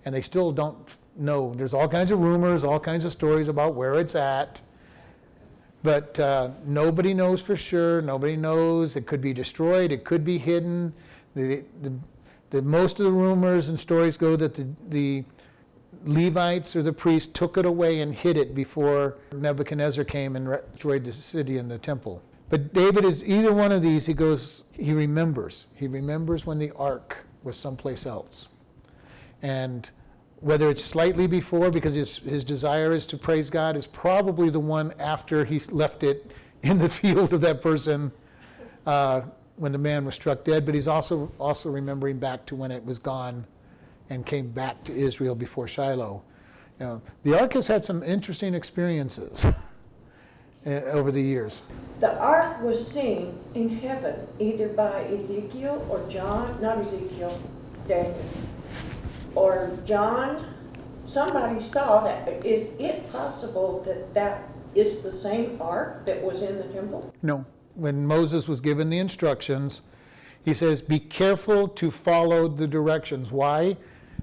[0.06, 1.54] And they still don't know.
[1.56, 4.62] There's all kinds of rumors, all kinds of stories about where it's at.
[5.84, 8.02] But uh, nobody knows for sure.
[8.02, 8.96] Nobody knows.
[8.96, 10.94] It could be destroyed, it could be hidden.
[11.36, 11.94] The, the,
[12.52, 15.24] the most of the rumors and stories go that the, the
[16.06, 21.04] Levites or the priests took it away and hid it before Nebuchadnezzar came and destroyed
[21.04, 22.22] the city and the temple.
[22.50, 24.06] But David is either one of these.
[24.06, 25.68] He goes, he remembers.
[25.76, 28.50] He remembers when the ark was someplace else.
[29.42, 29.90] And
[30.42, 34.60] whether it's slightly before, because his, his desire is to praise God, is probably the
[34.60, 36.32] one after he left it
[36.64, 38.12] in the field of that person
[38.86, 39.22] uh,
[39.56, 40.66] when the man was struck dead.
[40.66, 43.46] But he's also, also remembering back to when it was gone
[44.12, 46.22] and came back to Israel before Shiloh.
[46.80, 49.46] You know, the ark has had some interesting experiences.
[49.46, 51.62] uh, over the years.
[52.02, 57.40] The ark was seen in heaven either by Ezekiel or John, not Ezekiel,
[57.88, 58.18] Daniel,
[59.34, 60.46] or John.
[61.06, 62.46] Somebody saw that.
[62.46, 67.14] Is it possible that that is the same ark that was in the temple?
[67.24, 67.46] No.
[67.76, 69.84] When Moses was given the instructions,
[70.44, 73.32] he says, Be careful to follow the directions.
[73.32, 73.78] Why?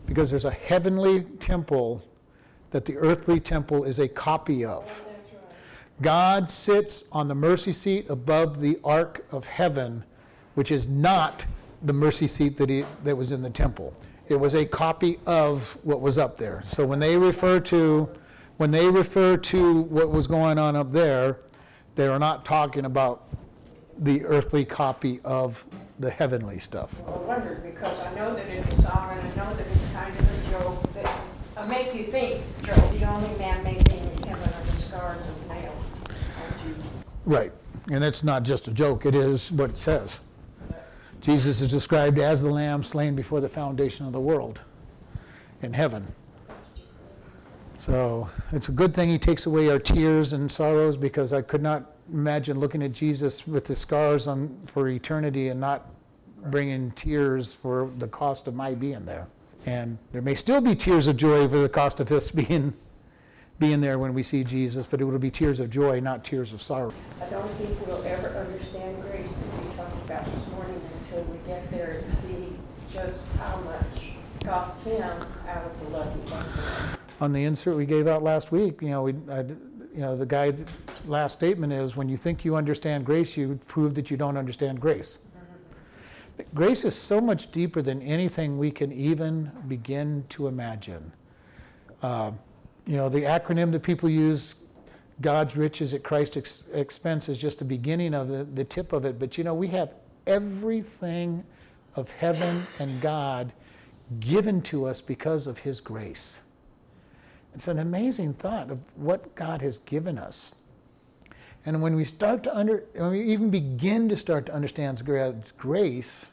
[0.08, 2.02] Because there's a heavenly temple
[2.70, 5.04] that the earthly temple is a copy of.
[6.00, 10.04] God sits on the mercy seat above the ark of heaven,
[10.54, 11.44] which is not
[11.82, 13.94] the mercy seat that, he, that was in the temple.
[14.28, 16.62] It was a copy of what was up there.
[16.64, 18.08] So when they refer to
[18.58, 21.38] when they refer to what was going on up there,
[21.94, 23.28] they are not talking about
[23.98, 25.64] the earthly copy of
[26.00, 27.00] the heavenly stuff.
[27.02, 30.46] Well, I wondered because I know that it's and I know that it's kind of
[30.46, 31.20] a joke that
[31.56, 36.00] uh, make you think, the only man made in heaven are the scars of nails
[36.64, 37.06] Jesus.
[37.24, 37.52] Right.
[37.90, 40.20] And it's not just a joke, it is what it says.
[41.20, 44.60] Jesus is described as the lamb slain before the foundation of the world
[45.62, 46.06] in heaven.
[47.78, 51.62] So it's a good thing he takes away our tears and sorrows because I could
[51.62, 55.86] not imagine looking at Jesus with the scars on for eternity and not
[56.50, 59.26] bringing tears for the cost of my being there.
[59.68, 62.72] And there may still be tears of joy for the cost of us being
[63.58, 66.54] being there when we see Jesus, but it will be tears of joy, not tears
[66.54, 66.92] of sorrow.
[67.20, 71.38] I don't think we'll ever understand grace that we talked about this morning until we
[71.46, 72.56] get there and see
[72.90, 74.12] just how much
[74.44, 75.02] cost him
[75.48, 79.02] out of the love he on the insert we gave out last week, you know,
[79.02, 79.56] we, I, you
[79.96, 80.64] know, the guy's
[81.08, 84.80] last statement is when you think you understand grace, you prove that you don't understand
[84.80, 85.18] grace.
[86.54, 91.12] Grace is so much deeper than anything we can even begin to imagine.
[92.02, 92.30] Uh,
[92.86, 94.54] you know, the acronym that people use,
[95.20, 99.04] God's riches at Christ's ex- expense, is just the beginning of the, the tip of
[99.04, 99.18] it.
[99.18, 99.92] But you know, we have
[100.26, 101.44] everything
[101.96, 103.52] of heaven and God
[104.20, 106.42] given to us because of His grace.
[107.54, 110.54] It's an amazing thought of what God has given us.
[111.68, 115.52] And when we start to under, when we even begin to start to understand God's
[115.52, 116.30] grace,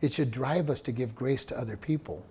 [0.00, 2.26] it should drive us to give grace to other people.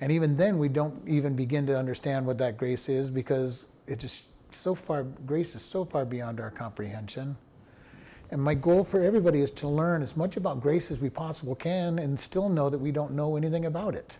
[0.00, 4.00] And even then, we don't even begin to understand what that grace is because it
[4.00, 7.36] just so far, grace is so far beyond our comprehension.
[8.32, 11.54] And my goal for everybody is to learn as much about grace as we possibly
[11.54, 14.18] can and still know that we don't know anything about it.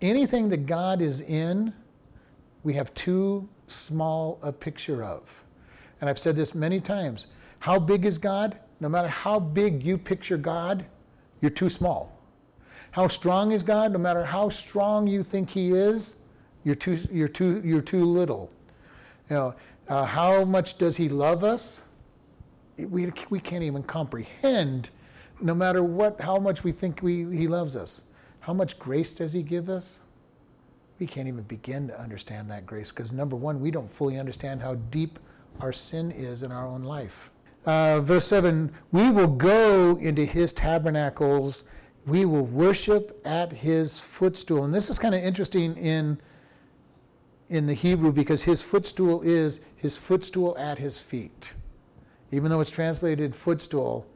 [0.00, 1.74] Anything that God is in,
[2.64, 5.44] we have too small a picture of.
[6.00, 7.28] And I've said this many times.
[7.60, 8.58] How big is God?
[8.80, 10.86] No matter how big you picture God,
[11.40, 12.16] you're too small.
[12.92, 13.92] How strong is God?
[13.92, 16.22] No matter how strong you think He is,
[16.64, 18.50] you're too, you're too, you're too little.
[19.28, 19.54] You know,
[19.88, 21.88] uh, how much does He love us?
[22.76, 24.90] We, we can't even comprehend,
[25.40, 28.02] no matter what, how much we think we, He loves us.
[28.40, 30.02] How much grace does He give us?
[30.98, 34.60] we can't even begin to understand that grace because, number one, we don't fully understand
[34.60, 35.18] how deep
[35.60, 37.30] our sin is in our own life.
[37.66, 41.64] Uh, verse 7 We will go into his tabernacles,
[42.06, 44.64] we will worship at his footstool.
[44.64, 46.18] And this is kind of interesting in,
[47.48, 51.52] in the Hebrew because his footstool is his footstool at his feet.
[52.30, 54.06] Even though it's translated footstool,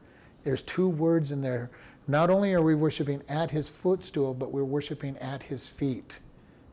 [0.43, 1.69] there's two words in there.
[2.07, 6.19] Not only are we worshiping at his footstool, but we're worshiping at his feet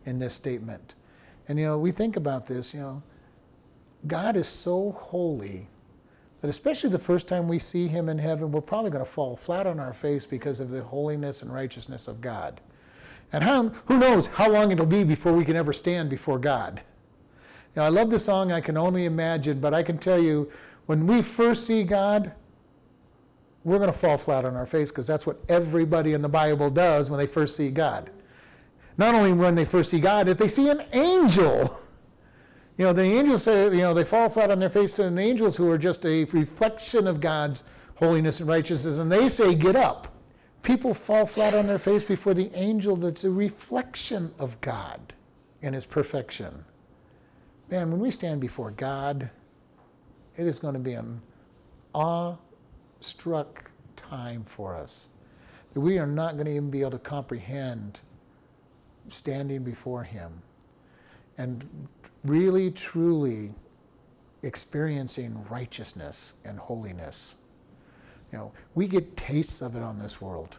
[0.06, 0.94] in this statement.
[1.48, 3.02] And you know, we think about this, you know,
[4.06, 5.66] God is so holy
[6.40, 9.36] that especially the first time we see him in heaven, we're probably going to fall
[9.36, 12.60] flat on our face because of the holiness and righteousness of God.
[13.32, 16.82] And how, who knows how long it'll be before we can ever stand before God.
[17.76, 20.50] Now, I love the song I Can Only Imagine, but I can tell you,
[20.86, 22.32] when we first see God,
[23.62, 26.70] we're going to fall flat on our face because that's what everybody in the Bible
[26.70, 28.10] does when they first see God
[29.00, 31.76] not only when they first see God, if they see an angel.
[32.80, 35.20] You know, the angels say, you know, they fall flat on their face to the
[35.20, 37.64] angels who are just a reflection of God's
[37.96, 40.16] holiness and righteousness, and they say, get up.
[40.62, 45.12] People fall flat on their face before the angel that's a reflection of God
[45.60, 46.64] and his perfection.
[47.70, 49.28] Man, when we stand before God,
[50.38, 51.20] it is going to be an
[51.92, 55.10] awe-struck time for us.
[55.74, 58.00] That we are not going to even be able to comprehend
[59.08, 60.32] standing before Him
[61.36, 61.66] and
[62.24, 63.54] really, truly
[64.42, 67.36] experiencing righteousness and holiness.
[68.32, 70.58] You know, we get tastes of it on this world.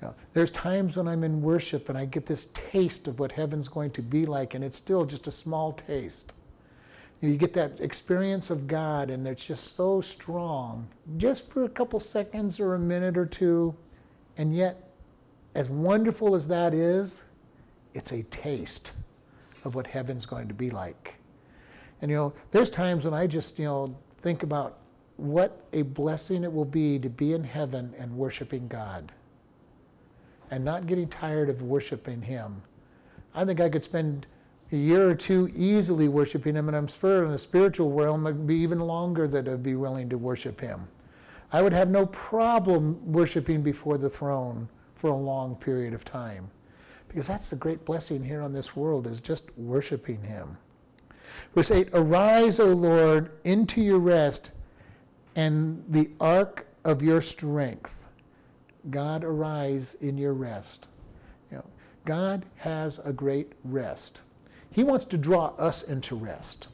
[0.00, 3.32] You know, there's times when I'm in worship and I get this taste of what
[3.32, 6.32] heaven's going to be like, and it's still just a small taste.
[7.20, 11.98] You get that experience of God, and it's just so strong, just for a couple
[11.98, 13.74] seconds or a minute or two.
[14.36, 14.90] And yet,
[15.54, 17.24] as wonderful as that is,
[17.94, 18.92] it's a taste
[19.66, 21.16] of what heaven's going to be like.
[22.00, 24.78] And you know, there's times when I just, you know, think about
[25.16, 29.12] what a blessing it will be to be in heaven and worshiping God
[30.52, 32.62] and not getting tired of worshiping Him.
[33.34, 34.26] I think I could spend
[34.70, 38.46] a year or two easily worshiping Him, and I'm sure in the spiritual realm it'd
[38.46, 40.86] be even longer that I'd be willing to worship Him.
[41.52, 46.50] I would have no problem worshiping before the throne for a long period of time
[47.16, 50.58] because that's the great blessing here on this world is just worshiping Him.
[51.54, 54.52] Verse 8 Arise, O Lord, into your rest
[55.34, 58.06] and the ark of your strength.
[58.90, 60.88] God, arise in your rest.
[61.50, 61.64] You know,
[62.04, 64.20] God has a great rest.
[64.70, 66.68] He wants to draw us into rest.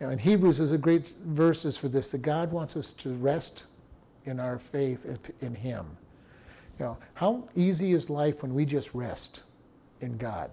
[0.00, 3.10] You know, in Hebrews, there's a great verses for this that God wants us to
[3.10, 3.66] rest
[4.24, 5.86] in our faith in Him.
[6.80, 9.44] You know, how easy is life when we just rest
[10.00, 10.50] in God?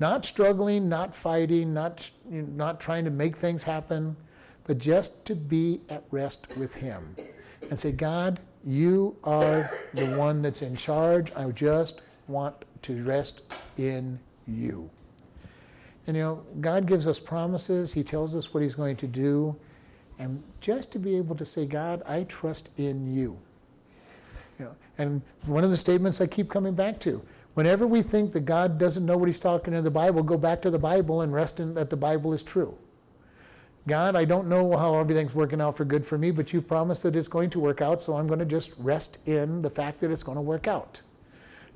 [0.00, 4.16] Not struggling, not fighting, not, not trying to make things happen,
[4.64, 7.14] but just to be at rest with Him
[7.70, 11.32] and say, God, you are the one that's in charge.
[11.34, 13.42] I just want to rest
[13.76, 14.90] in you.
[16.06, 19.56] And you know, God gives us promises, He tells us what He's going to do.
[20.18, 23.38] And just to be able to say, God, I trust in you.
[24.58, 27.22] you know, and one of the statements I keep coming back to
[27.54, 30.62] whenever we think that God doesn't know what He's talking in the Bible, go back
[30.62, 32.76] to the Bible and rest in that the Bible is true.
[33.88, 37.02] God, I don't know how everything's working out for good for me, but you've promised
[37.02, 40.00] that it's going to work out, so I'm going to just rest in the fact
[40.00, 41.02] that it's going to work out.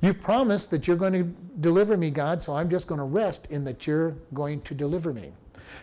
[0.00, 1.24] You've promised that you're going to
[1.60, 5.12] deliver me, God, so I'm just going to rest in that you're going to deliver
[5.12, 5.32] me.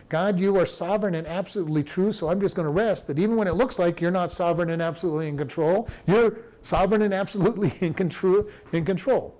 [0.08, 3.36] God, you are sovereign and absolutely true, so I'm just going to rest that even
[3.36, 7.72] when it looks like you're not sovereign and absolutely in control, you're sovereign and absolutely
[7.80, 8.46] in control.
[8.72, 9.36] In control.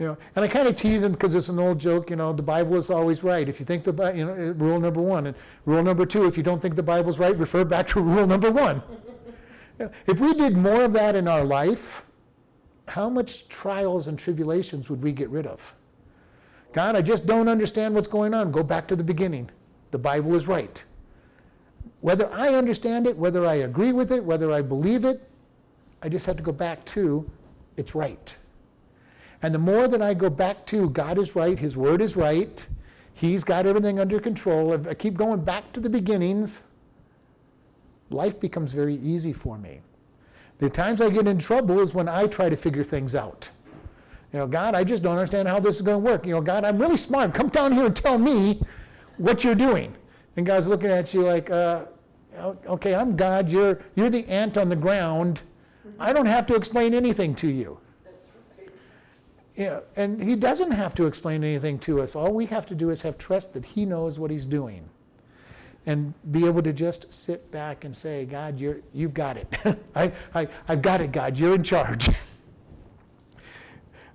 [0.00, 2.08] You know, and I kind of tease him because it's an old joke.
[2.08, 3.46] You know, the Bible is always right.
[3.46, 5.36] If you think the you know, uh, rule number one, and
[5.66, 8.50] rule number two, if you don't think the Bible's right, refer back to rule number
[8.50, 8.82] one.
[10.06, 12.06] if we did more of that in our life,
[12.88, 15.76] how much trials and tribulations would we get rid of?
[16.72, 18.50] God, I just don't understand what's going on.
[18.50, 19.50] Go back to the beginning.
[19.90, 20.82] The Bible is right.
[22.00, 25.28] Whether I understand it, whether I agree with it, whether I believe it,
[26.02, 27.30] I just have to go back to
[27.76, 28.38] it's right.
[29.42, 32.66] And the more that I go back to God is right, His Word is right,
[33.14, 36.64] He's got everything under control, if I keep going back to the beginnings,
[38.10, 39.80] life becomes very easy for me.
[40.58, 43.50] The times I get in trouble is when I try to figure things out.
[44.32, 46.24] You know, God, I just don't understand how this is going to work.
[46.24, 47.34] You know, God, I'm really smart.
[47.34, 48.62] Come down here and tell me
[49.16, 49.94] what you're doing.
[50.36, 51.86] And God's looking at you like, uh,
[52.38, 53.50] okay, I'm God.
[53.50, 55.42] You're, you're the ant on the ground.
[55.98, 57.78] I don't have to explain anything to you.
[59.56, 62.14] Yeah, and he doesn't have to explain anything to us.
[62.14, 64.84] All we have to do is have trust that he knows what he's doing.
[65.86, 69.48] And be able to just sit back and say, God, you're, you've got it.
[69.94, 71.38] I, I, I've got it, God.
[71.38, 72.10] You're in charge.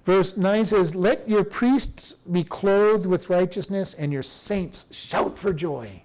[0.05, 5.51] Verse 9 says, Let your priests be clothed with righteousness and your saints shout for
[5.51, 6.01] joy.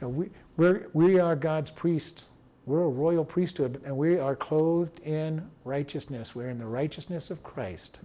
[0.00, 2.28] We, we're, we are God's priests.
[2.66, 6.34] We're a royal priesthood and we are clothed in righteousness.
[6.34, 8.00] We're in the righteousness of Christ,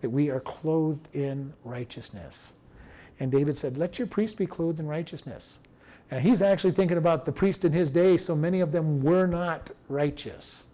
[0.00, 2.54] that we are clothed in righteousness.
[3.20, 5.60] And David said, Let your priest be clothed in righteousness.
[6.10, 9.26] And he's actually thinking about the priest in his day, so many of them were
[9.26, 10.64] not righteous.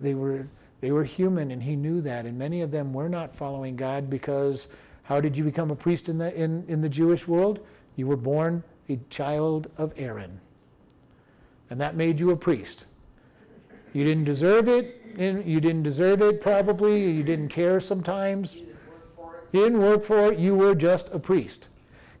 [0.00, 0.48] They were,
[0.80, 2.26] they were human, and he knew that.
[2.26, 4.68] And many of them were not following God because
[5.02, 7.64] how did you become a priest in the, in, in the Jewish world?
[7.96, 10.40] You were born a child of Aaron
[11.70, 12.86] and that made you a priest.
[13.92, 15.02] You didn't deserve it.
[15.18, 17.10] You didn't deserve it, probably.
[17.10, 18.56] You didn't care sometimes.
[18.56, 19.48] You didn't work for it.
[19.52, 20.38] You didn't work for it.
[20.38, 21.68] You were just a priest.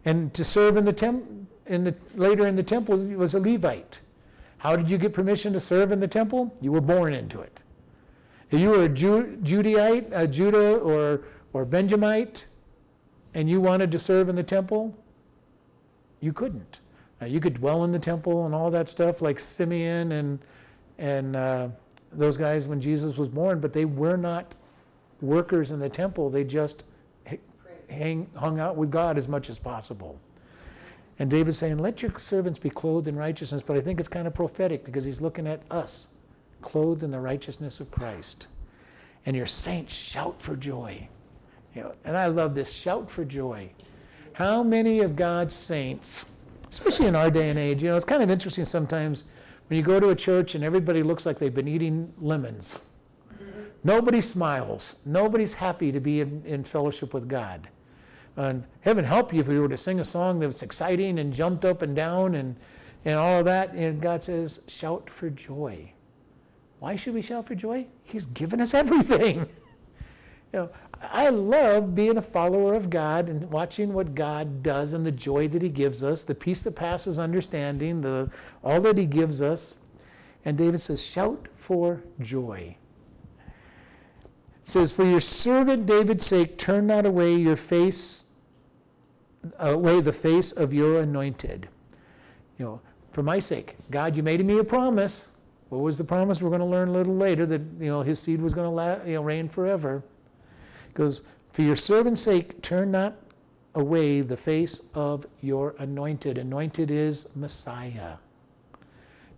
[0.04, 4.00] And to serve in the temple, in the, later in the temple, was a Levite.
[4.58, 6.54] How did you get permission to serve in the temple?
[6.60, 7.60] You were born into it.
[8.50, 12.46] If you were a Ju- Judaite, a Judah or, or Benjamite,
[13.34, 14.96] and you wanted to serve in the temple,
[16.20, 16.80] you couldn't.
[17.20, 20.38] Uh, you could dwell in the temple and all that stuff, like Simeon and
[20.98, 21.68] and uh,
[22.12, 24.54] those guys when Jesus was born, but they were not
[25.20, 26.30] workers in the temple.
[26.30, 26.84] They just
[27.88, 30.18] hang, hung out with God as much as possible.
[31.18, 34.26] And David's saying, "Let your servants be clothed in righteousness." But I think it's kind
[34.26, 36.14] of prophetic because he's looking at us,
[36.60, 38.48] clothed in the righteousness of Christ,
[39.24, 41.08] and your saints shout for joy.
[41.74, 43.70] You know, and I love this shout for joy.
[44.32, 46.26] how many of God's saints,
[46.70, 49.24] especially in our day and age, you know, it's kind of interesting sometimes
[49.68, 52.78] when you go to a church and everybody looks like they've been eating lemons.
[53.84, 54.96] Nobody smiles.
[55.04, 57.68] Nobody's happy to be in, in fellowship with God.
[58.36, 61.32] And heaven help you if we were to sing a song that was exciting and
[61.32, 62.56] jumped up and down and,
[63.04, 63.72] and all of that.
[63.74, 65.92] And God says, shout for joy.
[66.80, 67.86] Why should we shout for joy?
[68.02, 69.46] He's given us everything.
[70.56, 70.70] You know,
[71.02, 75.48] I love being a follower of God and watching what God does and the joy
[75.48, 78.30] that He gives us, the peace that passes understanding, the
[78.64, 79.80] all that He gives us.
[80.46, 82.74] And David says, shout for joy.
[83.38, 88.26] It says, For your servant David's sake, turn not away your face,
[89.58, 91.68] away the face of your anointed.
[92.58, 92.80] You know,
[93.12, 95.36] for my sake, God, you made me a promise.
[95.68, 96.40] What was the promise?
[96.40, 98.70] We're going to learn a little later that you know his seed was going to
[98.70, 100.02] la- you know, reign forever.
[100.96, 101.22] Goes,
[101.52, 103.14] for your servant's sake, turn not
[103.74, 106.38] away the face of your anointed.
[106.38, 108.16] Anointed is Messiah.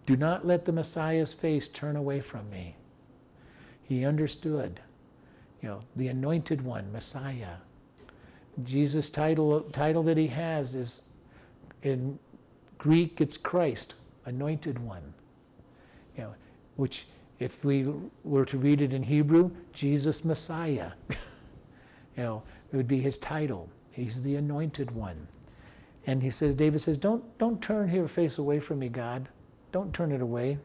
[0.06, 2.74] Do not let the Messiah's face turn away from me.
[3.82, 4.80] He understood,
[5.61, 7.56] you know, the anointed one, Messiah.
[8.64, 11.02] Jesus' title title that he has is
[11.82, 12.18] in
[12.78, 13.94] Greek it's Christ,
[14.24, 15.14] anointed one
[16.18, 16.34] you know,
[16.76, 17.06] which
[17.38, 17.86] if we
[18.24, 20.92] were to read it in Hebrew, Jesus Messiah.
[22.19, 22.43] you know,
[22.73, 23.69] it would be his title.
[23.93, 25.29] He's the anointed one.
[26.07, 29.29] And he says, David says, don't, don't turn your face away from me, God.
[29.71, 30.59] Don't turn it away.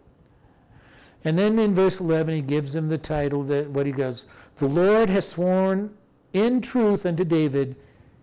[1.25, 4.25] And then in verse 11, he gives him the title that what he goes,
[4.55, 5.95] The Lord has sworn
[6.33, 7.75] in truth unto David,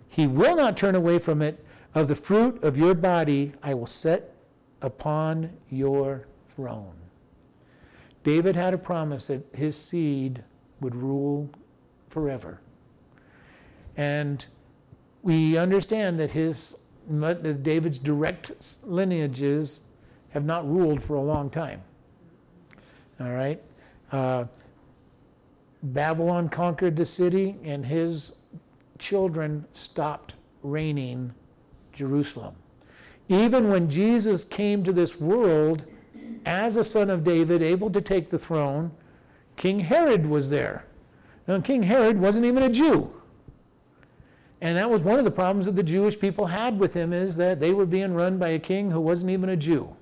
[0.09, 1.64] he will not turn away from it.
[1.95, 4.33] Of the fruit of your body I will set
[4.81, 6.95] upon your throne.
[8.22, 10.43] David had a promise that his seed
[10.81, 11.49] would rule
[12.09, 12.61] forever.
[13.97, 14.47] And
[15.22, 16.76] we understand that his
[17.62, 18.53] David's direct
[18.84, 19.82] lineages
[20.30, 21.82] have not ruled for a long time.
[23.20, 23.61] All right?
[24.12, 24.45] Uh,
[25.82, 28.34] Babylon conquered the city, and his
[28.99, 31.32] children stopped reigning
[31.93, 32.55] Jerusalem.
[33.28, 35.86] Even when Jesus came to this world,
[36.47, 38.91] as a son of David, able to take the throne,
[39.57, 40.86] King Herod was there.
[41.47, 43.12] Now, King Herod wasn't even a Jew.
[44.61, 47.36] And that was one of the problems that the Jewish people had with him is
[47.36, 49.96] that they were being run by a king who wasn't even a Jew.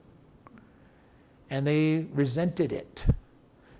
[1.50, 3.06] And they resented it,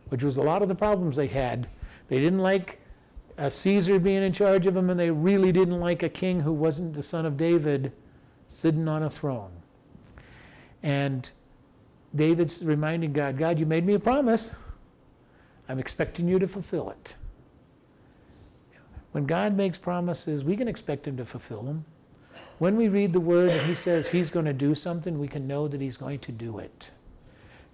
[0.09, 1.67] which was a lot of the problems they had.
[2.09, 2.81] They didn't like
[3.37, 6.53] a Caesar being in charge of them, and they really didn't like a king who
[6.53, 7.93] wasn't the son of David
[8.47, 9.53] sitting on a throne.
[10.83, 11.31] And
[12.15, 14.57] David's reminding God, God, you made me a promise.
[15.69, 17.17] I'm expecting you to fulfill it.
[19.13, 21.85] When God makes promises, we can expect Him to fulfill them.
[22.59, 25.47] When we read the Word and He says He's going to do something, we can
[25.47, 26.91] know that He's going to do it.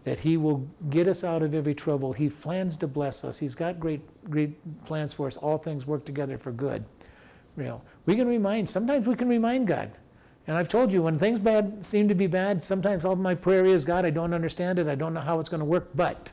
[0.04, 2.12] That He will get us out of every trouble.
[2.12, 3.38] He plans to bless us.
[3.38, 5.36] He's got great, great plans for us.
[5.36, 6.84] All things work together for good.
[7.56, 9.90] You know, we can remind, sometimes we can remind God,
[10.46, 13.64] and I've told you, when things bad seem to be bad, sometimes all my prayer
[13.64, 14.88] is, God, I don't understand it.
[14.88, 16.32] I don't know how it's going to work, but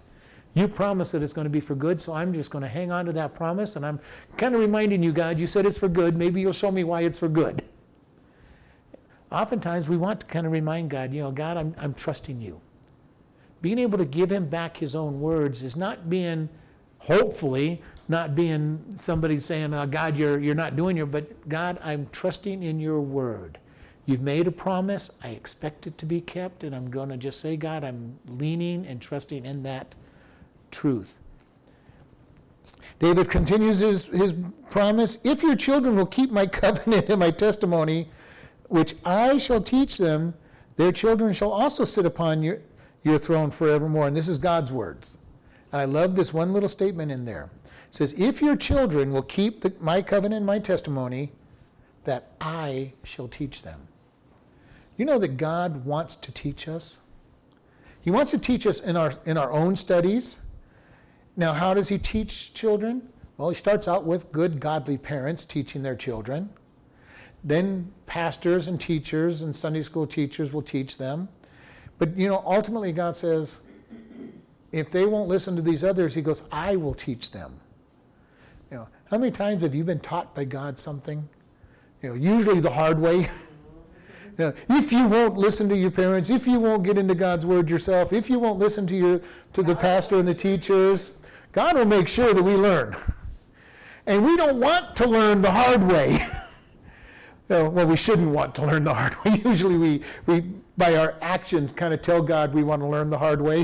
[0.54, 2.92] you promised that it's going to be for good, so I'm just going to hang
[2.92, 3.78] on to that promise.
[3.78, 4.00] And I'm
[4.38, 6.18] kind of reminding you, God, you said it's for good.
[6.18, 7.64] Maybe you'll show me why it's for good.
[9.32, 12.60] Oftentimes, we want to kind of remind God, you know, God, I'm, I'm trusting you.
[13.62, 16.50] Being able to give him back his own words is not being,
[16.98, 22.08] hopefully, not being somebody saying, oh, God, you're, you're not doing your, but God, I'm
[22.12, 23.58] trusting in your word.
[24.06, 25.12] You've made a promise.
[25.24, 26.66] I expect it to be kept.
[26.66, 29.96] And I'm going to just say, God, I'm leaning and trusting in that
[30.72, 31.20] truth.
[33.00, 34.34] David continues his, his
[34.70, 38.08] promise If your children will keep my covenant and my testimony,
[38.70, 40.34] which I shall teach them,
[40.78, 42.60] their children shall also sit upon your,
[43.04, 44.08] your throne forevermore.
[44.08, 45.18] And this is God's words.
[45.72, 47.50] And I love this one little statement in there.
[47.88, 51.32] It says, If your children will keep the, my covenant and my testimony,
[52.04, 53.88] that I shall teach them.
[54.98, 57.00] You know that God wants to teach us?
[58.02, 60.40] He wants to teach us in our, in our own studies.
[61.36, 63.10] Now, how does He teach children?
[63.38, 66.50] Well, He starts out with good, godly parents teaching their children.
[67.44, 71.28] Then pastors and teachers and Sunday school teachers will teach them.
[71.98, 73.62] But, you know, ultimately, God says,
[74.72, 77.60] if they won't listen to these others, He goes, I will teach them.
[78.70, 81.28] You know, how many times have you been taught by God something?
[82.02, 83.28] You know, usually the hard way.
[84.38, 87.70] Now, if you won't listen to your parents, if you won't get into God's word
[87.70, 89.22] yourself, if you won't listen to your
[89.52, 91.18] to the pastor and the teachers,
[91.52, 92.96] God will make sure that we learn.
[94.06, 96.26] And we don't want to learn the hard way.
[97.48, 99.42] well, we shouldn't want to learn the hard way.
[99.50, 100.42] Usually, we, we
[100.78, 103.60] by our actions kind of tell God we want to learn the hard way.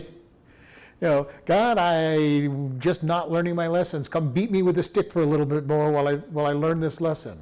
[1.01, 4.09] You know, God, I'm just not learning my lessons.
[4.09, 6.53] Come beat me with a stick for a little bit more while I while I
[6.53, 7.37] learn this lesson.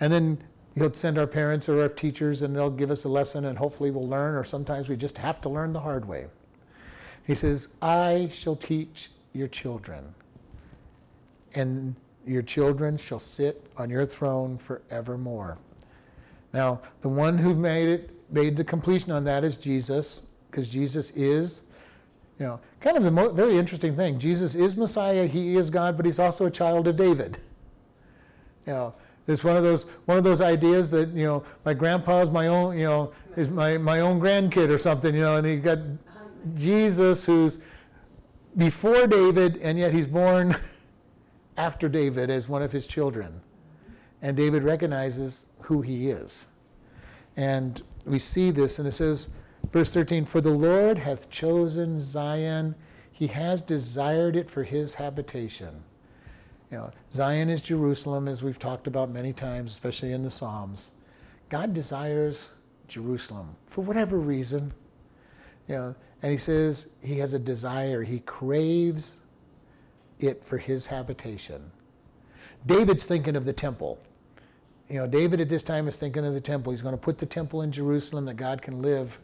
[0.00, 0.38] And then
[0.74, 3.90] He'll send our parents or our teachers, and they'll give us a lesson, and hopefully
[3.90, 4.34] we'll learn.
[4.34, 6.26] Or sometimes we just have to learn the hard way.
[7.26, 10.14] He says, "I shall teach your children."
[11.54, 11.94] and
[12.26, 15.58] your children shall sit on your throne forevermore.
[16.52, 21.10] Now, the one who made it, made the completion on that is Jesus, because Jesus
[21.12, 21.64] is,
[22.38, 24.18] you know, kind of a mo- very interesting thing.
[24.18, 27.38] Jesus is Messiah, he is God, but he's also a child of David.
[28.66, 28.94] You know,
[29.26, 32.76] it's one of those one of those ideas that you know my grandpa's my own
[32.76, 35.78] you know is my, my own grandkid or something you know and he got
[36.54, 37.60] Jesus who's
[38.56, 40.56] before David and yet he's born
[41.56, 43.40] after David as one of his children.
[44.22, 46.46] And David recognizes who he is.
[47.36, 49.30] And we see this, and it says,
[49.72, 52.74] verse 13 For the Lord hath chosen Zion,
[53.12, 55.82] he has desired it for his habitation.
[56.70, 60.92] You know, Zion is Jerusalem, as we've talked about many times, especially in the Psalms.
[61.48, 62.50] God desires
[62.86, 64.72] Jerusalem for whatever reason.
[65.70, 69.18] You know, and he says he has a desire, he craves
[70.18, 71.70] it for his habitation.
[72.66, 73.96] David's thinking of the temple.
[74.88, 76.72] You know, David at this time is thinking of the temple.
[76.72, 79.20] He's going to put the temple in Jerusalem that God can live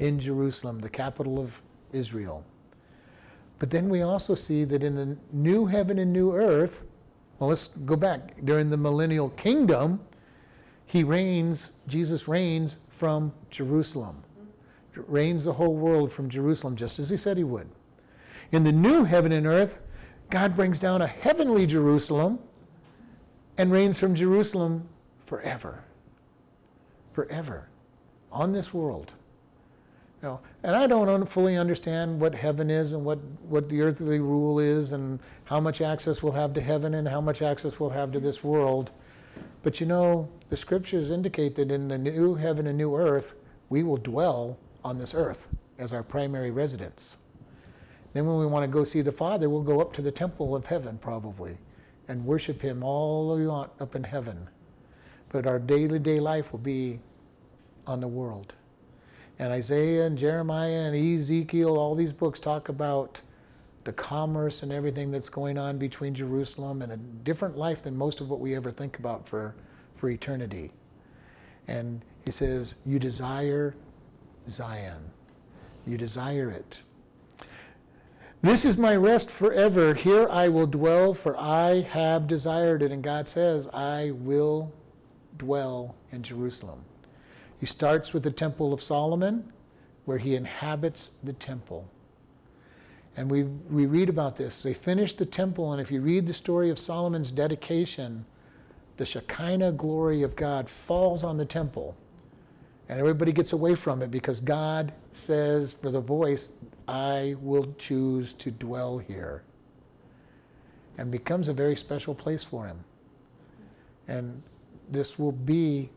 [0.00, 1.62] in Jerusalem, the capital of
[1.92, 2.44] Israel.
[3.60, 6.84] But then we also see that in the new heaven and new earth,
[7.38, 8.44] well, let's go back.
[8.44, 10.00] During the millennial kingdom,
[10.86, 14.24] he reigns, Jesus reigns from Jerusalem,
[15.06, 17.68] reigns the whole world from Jerusalem, just as he said he would.
[18.52, 19.82] In the new heaven and earth,
[20.30, 22.38] God brings down a heavenly Jerusalem
[23.58, 24.88] and reigns from Jerusalem
[25.24, 25.82] forever.
[27.12, 27.68] Forever.
[28.32, 29.12] On this world.
[30.22, 33.18] Know, and I don't fully understand what heaven is and what,
[33.48, 37.20] what the earthly rule is and how much access we'll have to heaven and how
[37.20, 38.90] much access we'll have to this world.
[39.62, 43.34] But you know, the scriptures indicate that in the new heaven and new earth,
[43.68, 47.18] we will dwell on this earth as our primary residence.
[48.12, 50.54] Then, when we want to go see the Father, we'll go up to the temple
[50.54, 51.58] of heaven probably
[52.08, 54.48] and worship Him all we want up in heaven.
[55.28, 57.00] But our daily day life will be
[57.86, 58.54] on the world.
[59.38, 63.20] And Isaiah and Jeremiah and Ezekiel, all these books talk about
[63.84, 68.20] the commerce and everything that's going on between Jerusalem and a different life than most
[68.20, 69.54] of what we ever think about for,
[69.96, 70.70] for eternity.
[71.68, 73.74] And he says, You desire
[74.48, 75.10] Zion.
[75.86, 76.82] You desire it.
[78.42, 79.94] This is my rest forever.
[79.94, 82.92] Here I will dwell, for I have desired it.
[82.92, 84.72] And God says, I will
[85.38, 86.84] dwell in Jerusalem.
[87.58, 89.52] He starts with the Temple of Solomon,
[90.04, 91.88] where he inhabits the temple.
[93.16, 94.62] And we, we read about this.
[94.62, 98.24] They finished the temple, and if you read the story of Solomon's dedication,
[98.98, 101.96] the Shekinah glory of God falls on the temple.
[102.88, 106.52] And everybody gets away from it because God says, for the voice,
[106.86, 109.42] I will choose to dwell here.
[110.98, 112.78] And becomes a very special place for him.
[114.08, 114.40] And
[114.88, 115.90] this will be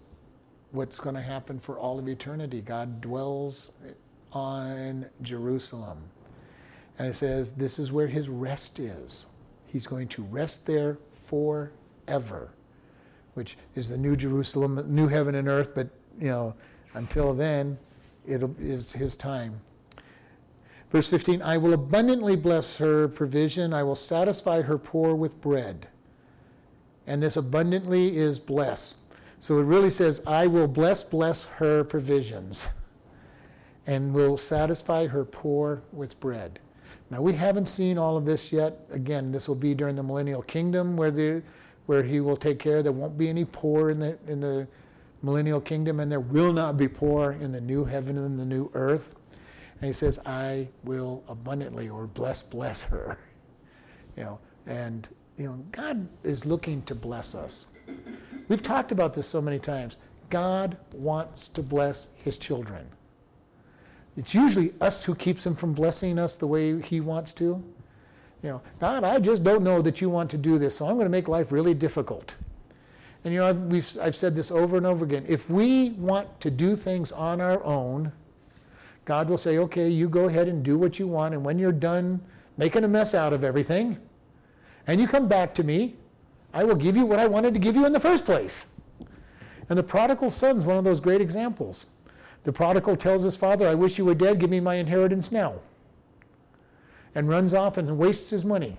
[0.72, 2.62] what's going to happen for all of eternity.
[2.62, 3.72] God dwells
[4.34, 6.00] on Jerusalem.
[6.98, 9.28] And it says this is where his rest is.
[9.68, 12.52] He's going to rest there forever,
[13.36, 15.88] which is the new Jerusalem, new heaven and earth, but
[16.20, 16.56] you know,
[16.94, 17.78] until then,
[18.26, 19.62] it is his time.
[20.92, 25.88] Verse 15 I will abundantly bless her provision, I will satisfy her poor with bread.
[27.08, 28.98] And this abundantly is bless.
[29.40, 32.68] So it really says, I will bless, bless her provisions,
[33.88, 36.60] and will satisfy her poor with bread.
[37.10, 38.86] Now we haven't seen all of this yet.
[38.92, 41.42] Again, this will be during the millennial kingdom where the
[41.88, 42.84] where he will take care.
[42.84, 44.68] There won't be any poor in the in the
[45.22, 48.70] millennial kingdom, and there will not be poor in the new heaven and the new
[48.74, 49.16] earth.
[49.80, 53.18] And he says, I will abundantly or bless, bless her.
[54.18, 55.08] You know, and
[55.38, 57.68] you know, God is looking to bless us.
[58.50, 59.96] We've talked about this so many times.
[60.30, 62.86] God wants to bless his children.
[64.18, 67.64] It's usually us who keeps him from blessing us the way he wants to.
[68.44, 70.96] You know, God, I just don't know that you want to do this, so I'm
[70.96, 72.36] going to make life really difficult.
[73.24, 75.26] And you know, I've, I've said this over and over again.
[75.28, 78.12] If we want to do things on our own,
[79.06, 81.72] God will say, okay, you go ahead and do what you want, and when you're
[81.72, 82.22] done
[82.58, 83.98] making a mess out of everything,
[84.88, 85.96] and you come back to me,
[86.54, 88.68] I will give you what I wanted to give you in the first place.
[89.68, 91.88] And the prodigal son is one of those great examples.
[92.44, 95.56] The prodigal tells his father, I wish you were dead, give me my inheritance now.
[97.14, 98.78] And runs off and wastes his money.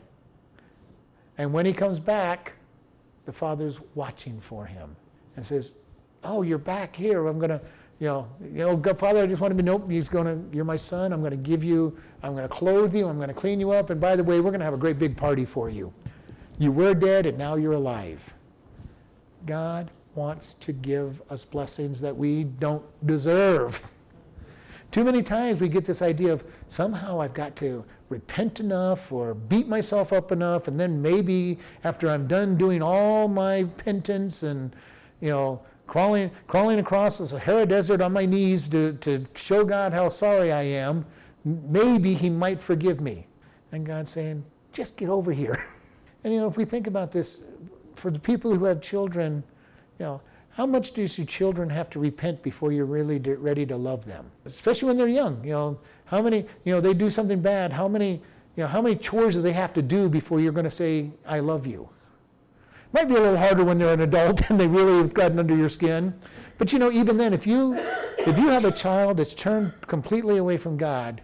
[1.38, 2.54] And when he comes back,
[3.30, 4.96] the father's watching for him
[5.36, 5.74] and says,
[6.24, 7.28] Oh, you're back here.
[7.28, 7.62] I'm going to,
[8.00, 10.56] you know, you know, God, Father, I just want to be, nope, he's going to,
[10.56, 11.12] you're my son.
[11.12, 13.06] I'm going to give you, I'm going to clothe you.
[13.06, 13.90] I'm going to clean you up.
[13.90, 15.92] And by the way, we're going to have a great big party for you.
[16.58, 18.34] You were dead and now you're alive.
[19.46, 23.92] God wants to give us blessings that we don't deserve.
[24.90, 29.34] Too many times we get this idea of somehow I've got to repent enough or
[29.34, 34.74] beat myself up enough, and then maybe after I'm done doing all my penance and,
[35.20, 39.92] you know, crawling, crawling across the Sahara Desert on my knees to, to show God
[39.92, 41.06] how sorry I am,
[41.44, 43.26] maybe He might forgive me.
[43.72, 45.56] And God's saying, just get over here.
[46.22, 47.40] And, you know, if we think about this,
[47.94, 49.42] for the people who have children,
[49.98, 53.76] you know, how much do your children have to repent before you're really ready to
[53.76, 54.30] love them?
[54.44, 55.42] Especially when they're young.
[55.44, 57.72] You know, how many, you know, they do something bad.
[57.72, 58.14] How many,
[58.56, 61.10] you know, how many chores do they have to do before you're going to say,
[61.24, 61.88] I love you?
[62.92, 65.56] Might be a little harder when they're an adult and they really have gotten under
[65.56, 66.12] your skin.
[66.58, 67.74] But you know, even then, if you
[68.18, 71.22] if you have a child that's turned completely away from God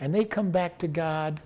[0.00, 1.40] and they come back to God,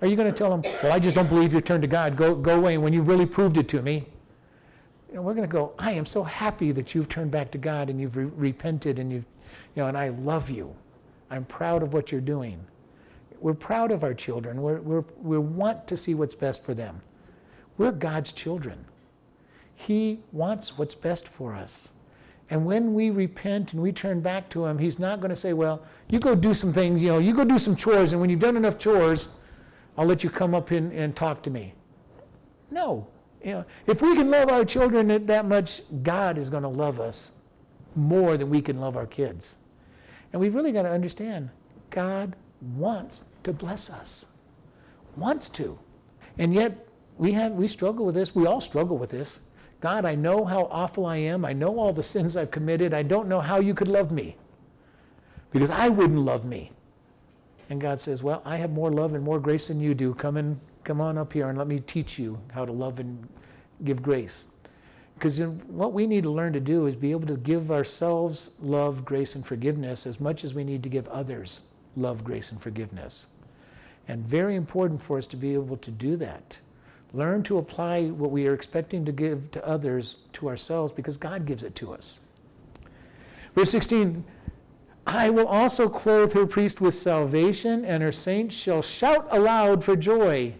[0.00, 2.16] are you going to tell them, Well, I just don't believe you're turned to God,
[2.16, 4.06] go go away when you really proved it to me?
[5.10, 7.58] You know, we're going to go, I am so happy that you've turned back to
[7.58, 9.26] God and you've re- repented and you've,
[9.74, 10.74] you know, and I love you.
[11.30, 12.64] I'm proud of what you're doing.
[13.40, 14.62] We're proud of our children.
[14.62, 17.00] We're, we're, we want to see what's best for them.
[17.76, 18.84] We're God's children.
[19.74, 21.92] He wants what's best for us.
[22.50, 25.52] And when we repent and we turn back to Him, He's not going to say,
[25.52, 28.28] Well, you go do some things, you know, you go do some chores, and when
[28.28, 29.40] you've done enough chores,
[29.96, 31.74] I'll let you come up in and talk to me.
[32.70, 33.06] No.
[33.44, 37.00] You know, if we can love our children that much, God is going to love
[37.00, 37.32] us
[37.94, 39.56] more than we can love our kids.
[40.32, 41.50] And we've really got to understand
[41.90, 42.36] God
[42.76, 44.26] wants to bless us,
[45.16, 45.78] wants to.
[46.38, 46.86] And yet,
[47.18, 48.34] we, have, we struggle with this.
[48.34, 49.40] We all struggle with this.
[49.80, 51.44] God, I know how awful I am.
[51.44, 52.94] I know all the sins I've committed.
[52.94, 54.36] I don't know how you could love me
[55.50, 56.72] because I wouldn't love me.
[57.70, 60.14] And God says, Well, I have more love and more grace than you do.
[60.14, 63.28] Come, and, come on up here and let me teach you how to love and
[63.84, 64.46] give grace.
[65.14, 69.04] Because what we need to learn to do is be able to give ourselves love,
[69.04, 71.62] grace, and forgiveness as much as we need to give others
[71.96, 73.28] love, grace, and forgiveness.
[74.08, 76.58] And very important for us to be able to do that.
[77.12, 81.44] Learn to apply what we are expecting to give to others to ourselves because God
[81.44, 82.20] gives it to us.
[83.54, 84.24] Verse 16
[85.06, 89.96] I will also clothe her priest with salvation, and her saints shall shout aloud for
[89.96, 90.54] joy.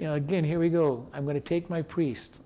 [0.00, 1.06] You know, again, here we go.
[1.12, 2.40] I'm going to take my priest.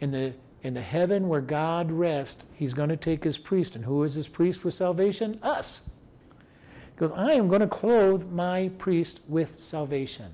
[0.00, 3.74] In the in the heaven where God rests, he's going to take his priest.
[3.74, 5.38] And who is his priest with salvation?
[5.42, 5.88] Us.
[6.28, 10.30] He goes, I am going to clothe my priest with salvation.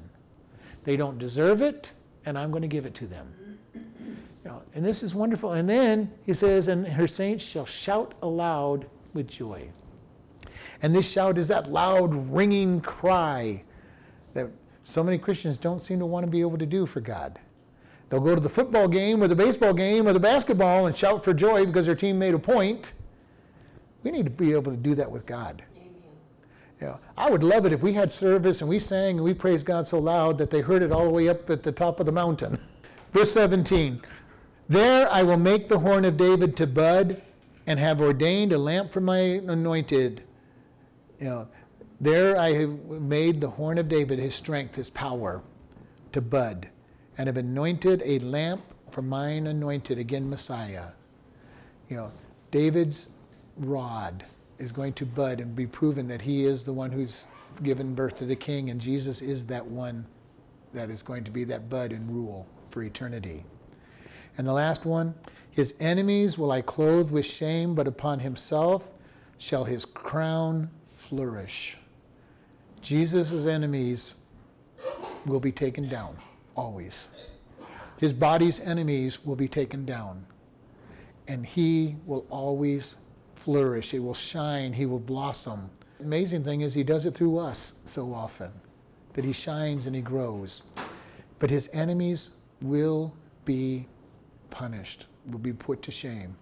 [0.83, 1.93] They don't deserve it,
[2.25, 3.33] and I'm going to give it to them.
[3.73, 5.53] You know, and this is wonderful.
[5.53, 9.69] And then he says, and her saints shall shout aloud with joy.
[10.83, 13.62] And this shout is that loud, ringing cry
[14.89, 17.41] so many Christians don't seem to want to be able to do for God.
[18.09, 21.24] They'll go to the football game or the baseball game or the basketball and shout
[21.24, 22.93] for joy because their team made a point.
[24.05, 25.64] We need to be able to do that with God.
[26.80, 29.66] Yeah, I would love it if we had service and we sang and we praised
[29.66, 32.07] God so loud that they heard it all the way up at the top of
[32.07, 32.57] the mountain.
[33.12, 34.01] Verse 17
[34.68, 37.20] There I will make the horn of David to bud
[37.66, 40.22] and have ordained a lamp for my anointed.
[41.18, 41.49] You know,
[42.01, 45.42] there I have made the horn of David, his strength, his power,
[46.12, 46.68] to bud
[47.18, 50.88] and have anointed a lamp for mine anointed, again, Messiah.
[51.88, 52.12] You know,
[52.51, 53.11] David's
[53.57, 54.24] rod
[54.59, 57.26] is going to bud and be proven that he is the one who's
[57.62, 60.07] given birth to the king, and Jesus is that one
[60.74, 63.44] that is going to be that bud and rule for eternity.
[64.38, 65.14] And the last one,
[65.51, 68.90] his enemies will I clothe with shame, but upon himself
[69.38, 71.78] shall his crown flourish.
[72.87, 74.14] Jesus' enemies
[75.26, 76.14] will be taken down
[76.55, 77.09] always.
[77.99, 80.24] His body's enemies will be taken down,
[81.26, 82.95] and he will always
[83.34, 83.91] flourish.
[83.91, 84.72] He will shine.
[84.72, 85.68] He will blossom.
[85.99, 88.53] Amazing thing is, he does it through us so often
[89.14, 90.62] that he shines and he grows.
[91.41, 92.30] But his enemies
[92.62, 93.12] will
[93.45, 93.89] be
[94.51, 96.37] punished, will be put to shame.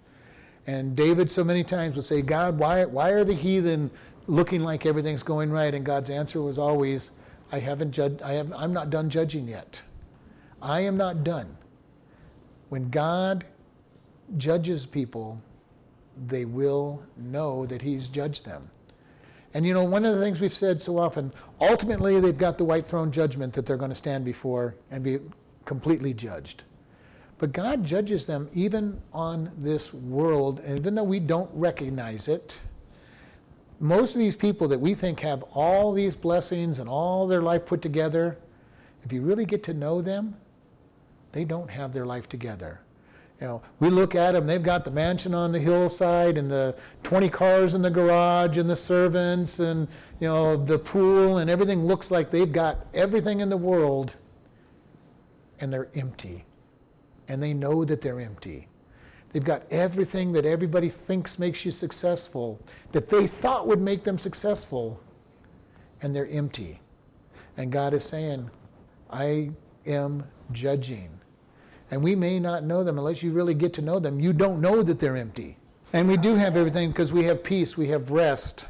[0.66, 3.90] And David so many times would say, God, why, why are the heathen
[4.27, 5.75] looking like everything's going right?
[5.75, 7.11] And God's answer was always,
[7.53, 9.83] I haven't judged, I have, I'm not done judging yet.
[10.62, 11.57] I am not done.
[12.70, 13.45] When God
[14.37, 15.41] judges people,
[16.27, 18.68] they will know that he's judged them.
[19.53, 22.64] And you know, one of the things we've said so often, ultimately they've got the
[22.64, 25.18] white throne judgment that they're going to stand before and be
[25.64, 26.64] completely judged.
[27.39, 32.62] But God judges them even on this world, and even though we don't recognize it,
[33.81, 37.66] most of these people that we think have all these blessings and all their life
[37.66, 38.39] put together,
[39.03, 40.37] if you really get to know them,
[41.33, 42.81] they don't have their life together.
[43.41, 46.77] You know, we look at them, they've got the mansion on the hillside and the
[47.03, 49.89] 20 cars in the garage and the servants and,
[50.20, 54.14] you know, the pool and everything looks like they've got everything in the world
[55.61, 56.45] and they're empty.
[57.27, 58.68] And they know that they're empty.
[59.35, 62.61] They've got everything that everybody thinks makes you successful,
[62.93, 65.01] that they thought would make them successful,
[66.03, 66.78] and they're empty.
[67.57, 68.49] And God is saying,
[69.11, 69.51] I
[69.87, 70.22] am
[70.53, 71.11] judging.
[71.91, 74.20] And we may not know them unless you really get to know them.
[74.20, 75.57] You don't know that they're empty.
[75.93, 78.68] And we do have everything because we have peace, we have rest.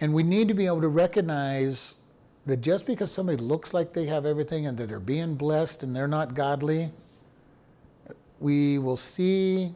[0.00, 1.96] And we need to be able to recognize
[2.46, 5.94] that just because somebody looks like they have everything and that they're being blessed and
[5.94, 6.92] they're not godly,
[8.40, 9.70] we will see,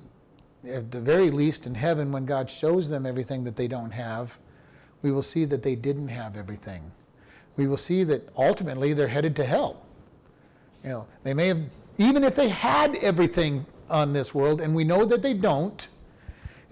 [0.69, 4.39] at the very least in heaven, when God shows them everything that they don't have,
[5.03, 6.83] we will see that they didn't have everything.
[7.57, 9.83] We will see that ultimately they're headed to hell.
[10.85, 11.61] You know, they may have,
[11.99, 15.89] even if they had everything on this world, and we know that they don't.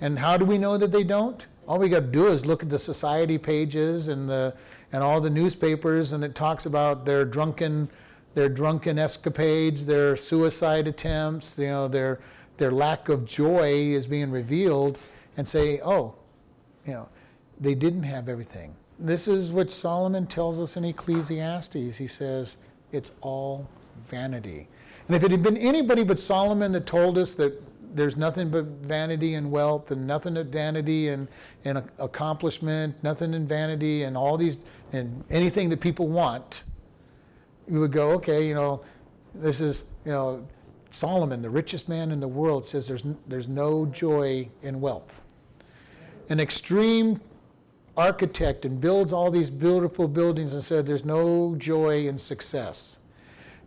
[0.01, 1.47] And how do we know that they don't?
[1.66, 4.55] All we got to do is look at the society pages and the
[4.93, 7.91] and all the newspapers, and it talks about their drunken
[8.39, 12.20] their drunken escapades, their suicide attempts, you know, their,
[12.57, 14.97] their lack of joy is being revealed,
[15.36, 16.14] and say, oh,
[16.84, 17.09] you know,
[17.59, 18.76] they didn't have everything.
[19.01, 21.97] This is what Solomon tells us in Ecclesiastes.
[21.97, 22.59] He says,
[22.93, 23.68] it's all
[24.09, 24.68] vanity.
[25.09, 27.61] And if it had been anybody but Solomon that told us that
[27.93, 31.26] there's nothing but vanity and wealth and nothing but vanity and,
[31.64, 34.59] and accomplishment, nothing in vanity and all these,
[34.93, 36.62] and anything that people want,
[37.71, 38.83] you would go, okay, you know,
[39.35, 40.47] this is, you know,
[40.91, 45.25] Solomon, the richest man in the world, says there's, there's no joy in wealth.
[46.31, 47.21] An extreme
[47.97, 53.01] architect and builds all these beautiful buildings and said there's no joy in success.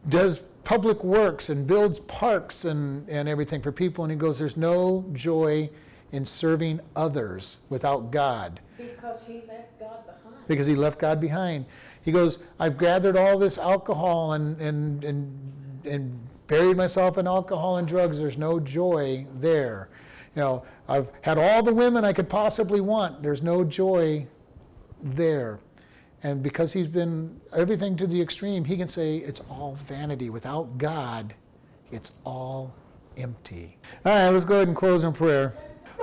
[0.09, 4.57] Does public works and builds parks and, and everything for people, and he goes, there's
[4.57, 5.69] no joy
[6.11, 8.59] in serving others without God.
[8.77, 10.47] Because he left God behind.
[10.47, 11.65] Because he left God behind.
[12.03, 17.77] He goes, I've gathered all this alcohol and, and, and, and buried myself in alcohol
[17.77, 18.19] and drugs.
[18.19, 19.89] There's no joy there.
[20.35, 23.21] You know, I've had all the women I could possibly want.
[23.21, 24.27] There's no joy
[25.03, 25.59] there.
[26.23, 30.29] And because he's been everything to the extreme, he can say it's all vanity.
[30.29, 31.33] Without God,
[31.91, 32.73] it's all
[33.17, 33.77] empty.
[34.05, 35.53] All right, let's go ahead and close in prayer.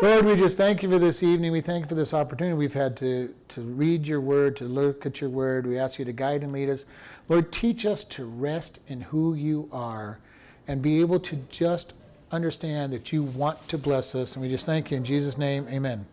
[0.00, 1.50] Lord, we just thank you for this evening.
[1.50, 5.04] We thank you for this opportunity we've had to, to read your word, to look
[5.06, 5.66] at your word.
[5.66, 6.86] We ask you to guide and lead us.
[7.28, 10.20] Lord, teach us to rest in who you are
[10.68, 11.94] and be able to just
[12.30, 14.36] understand that you want to bless us.
[14.36, 15.66] And we just thank you in Jesus' name.
[15.68, 16.06] Amen.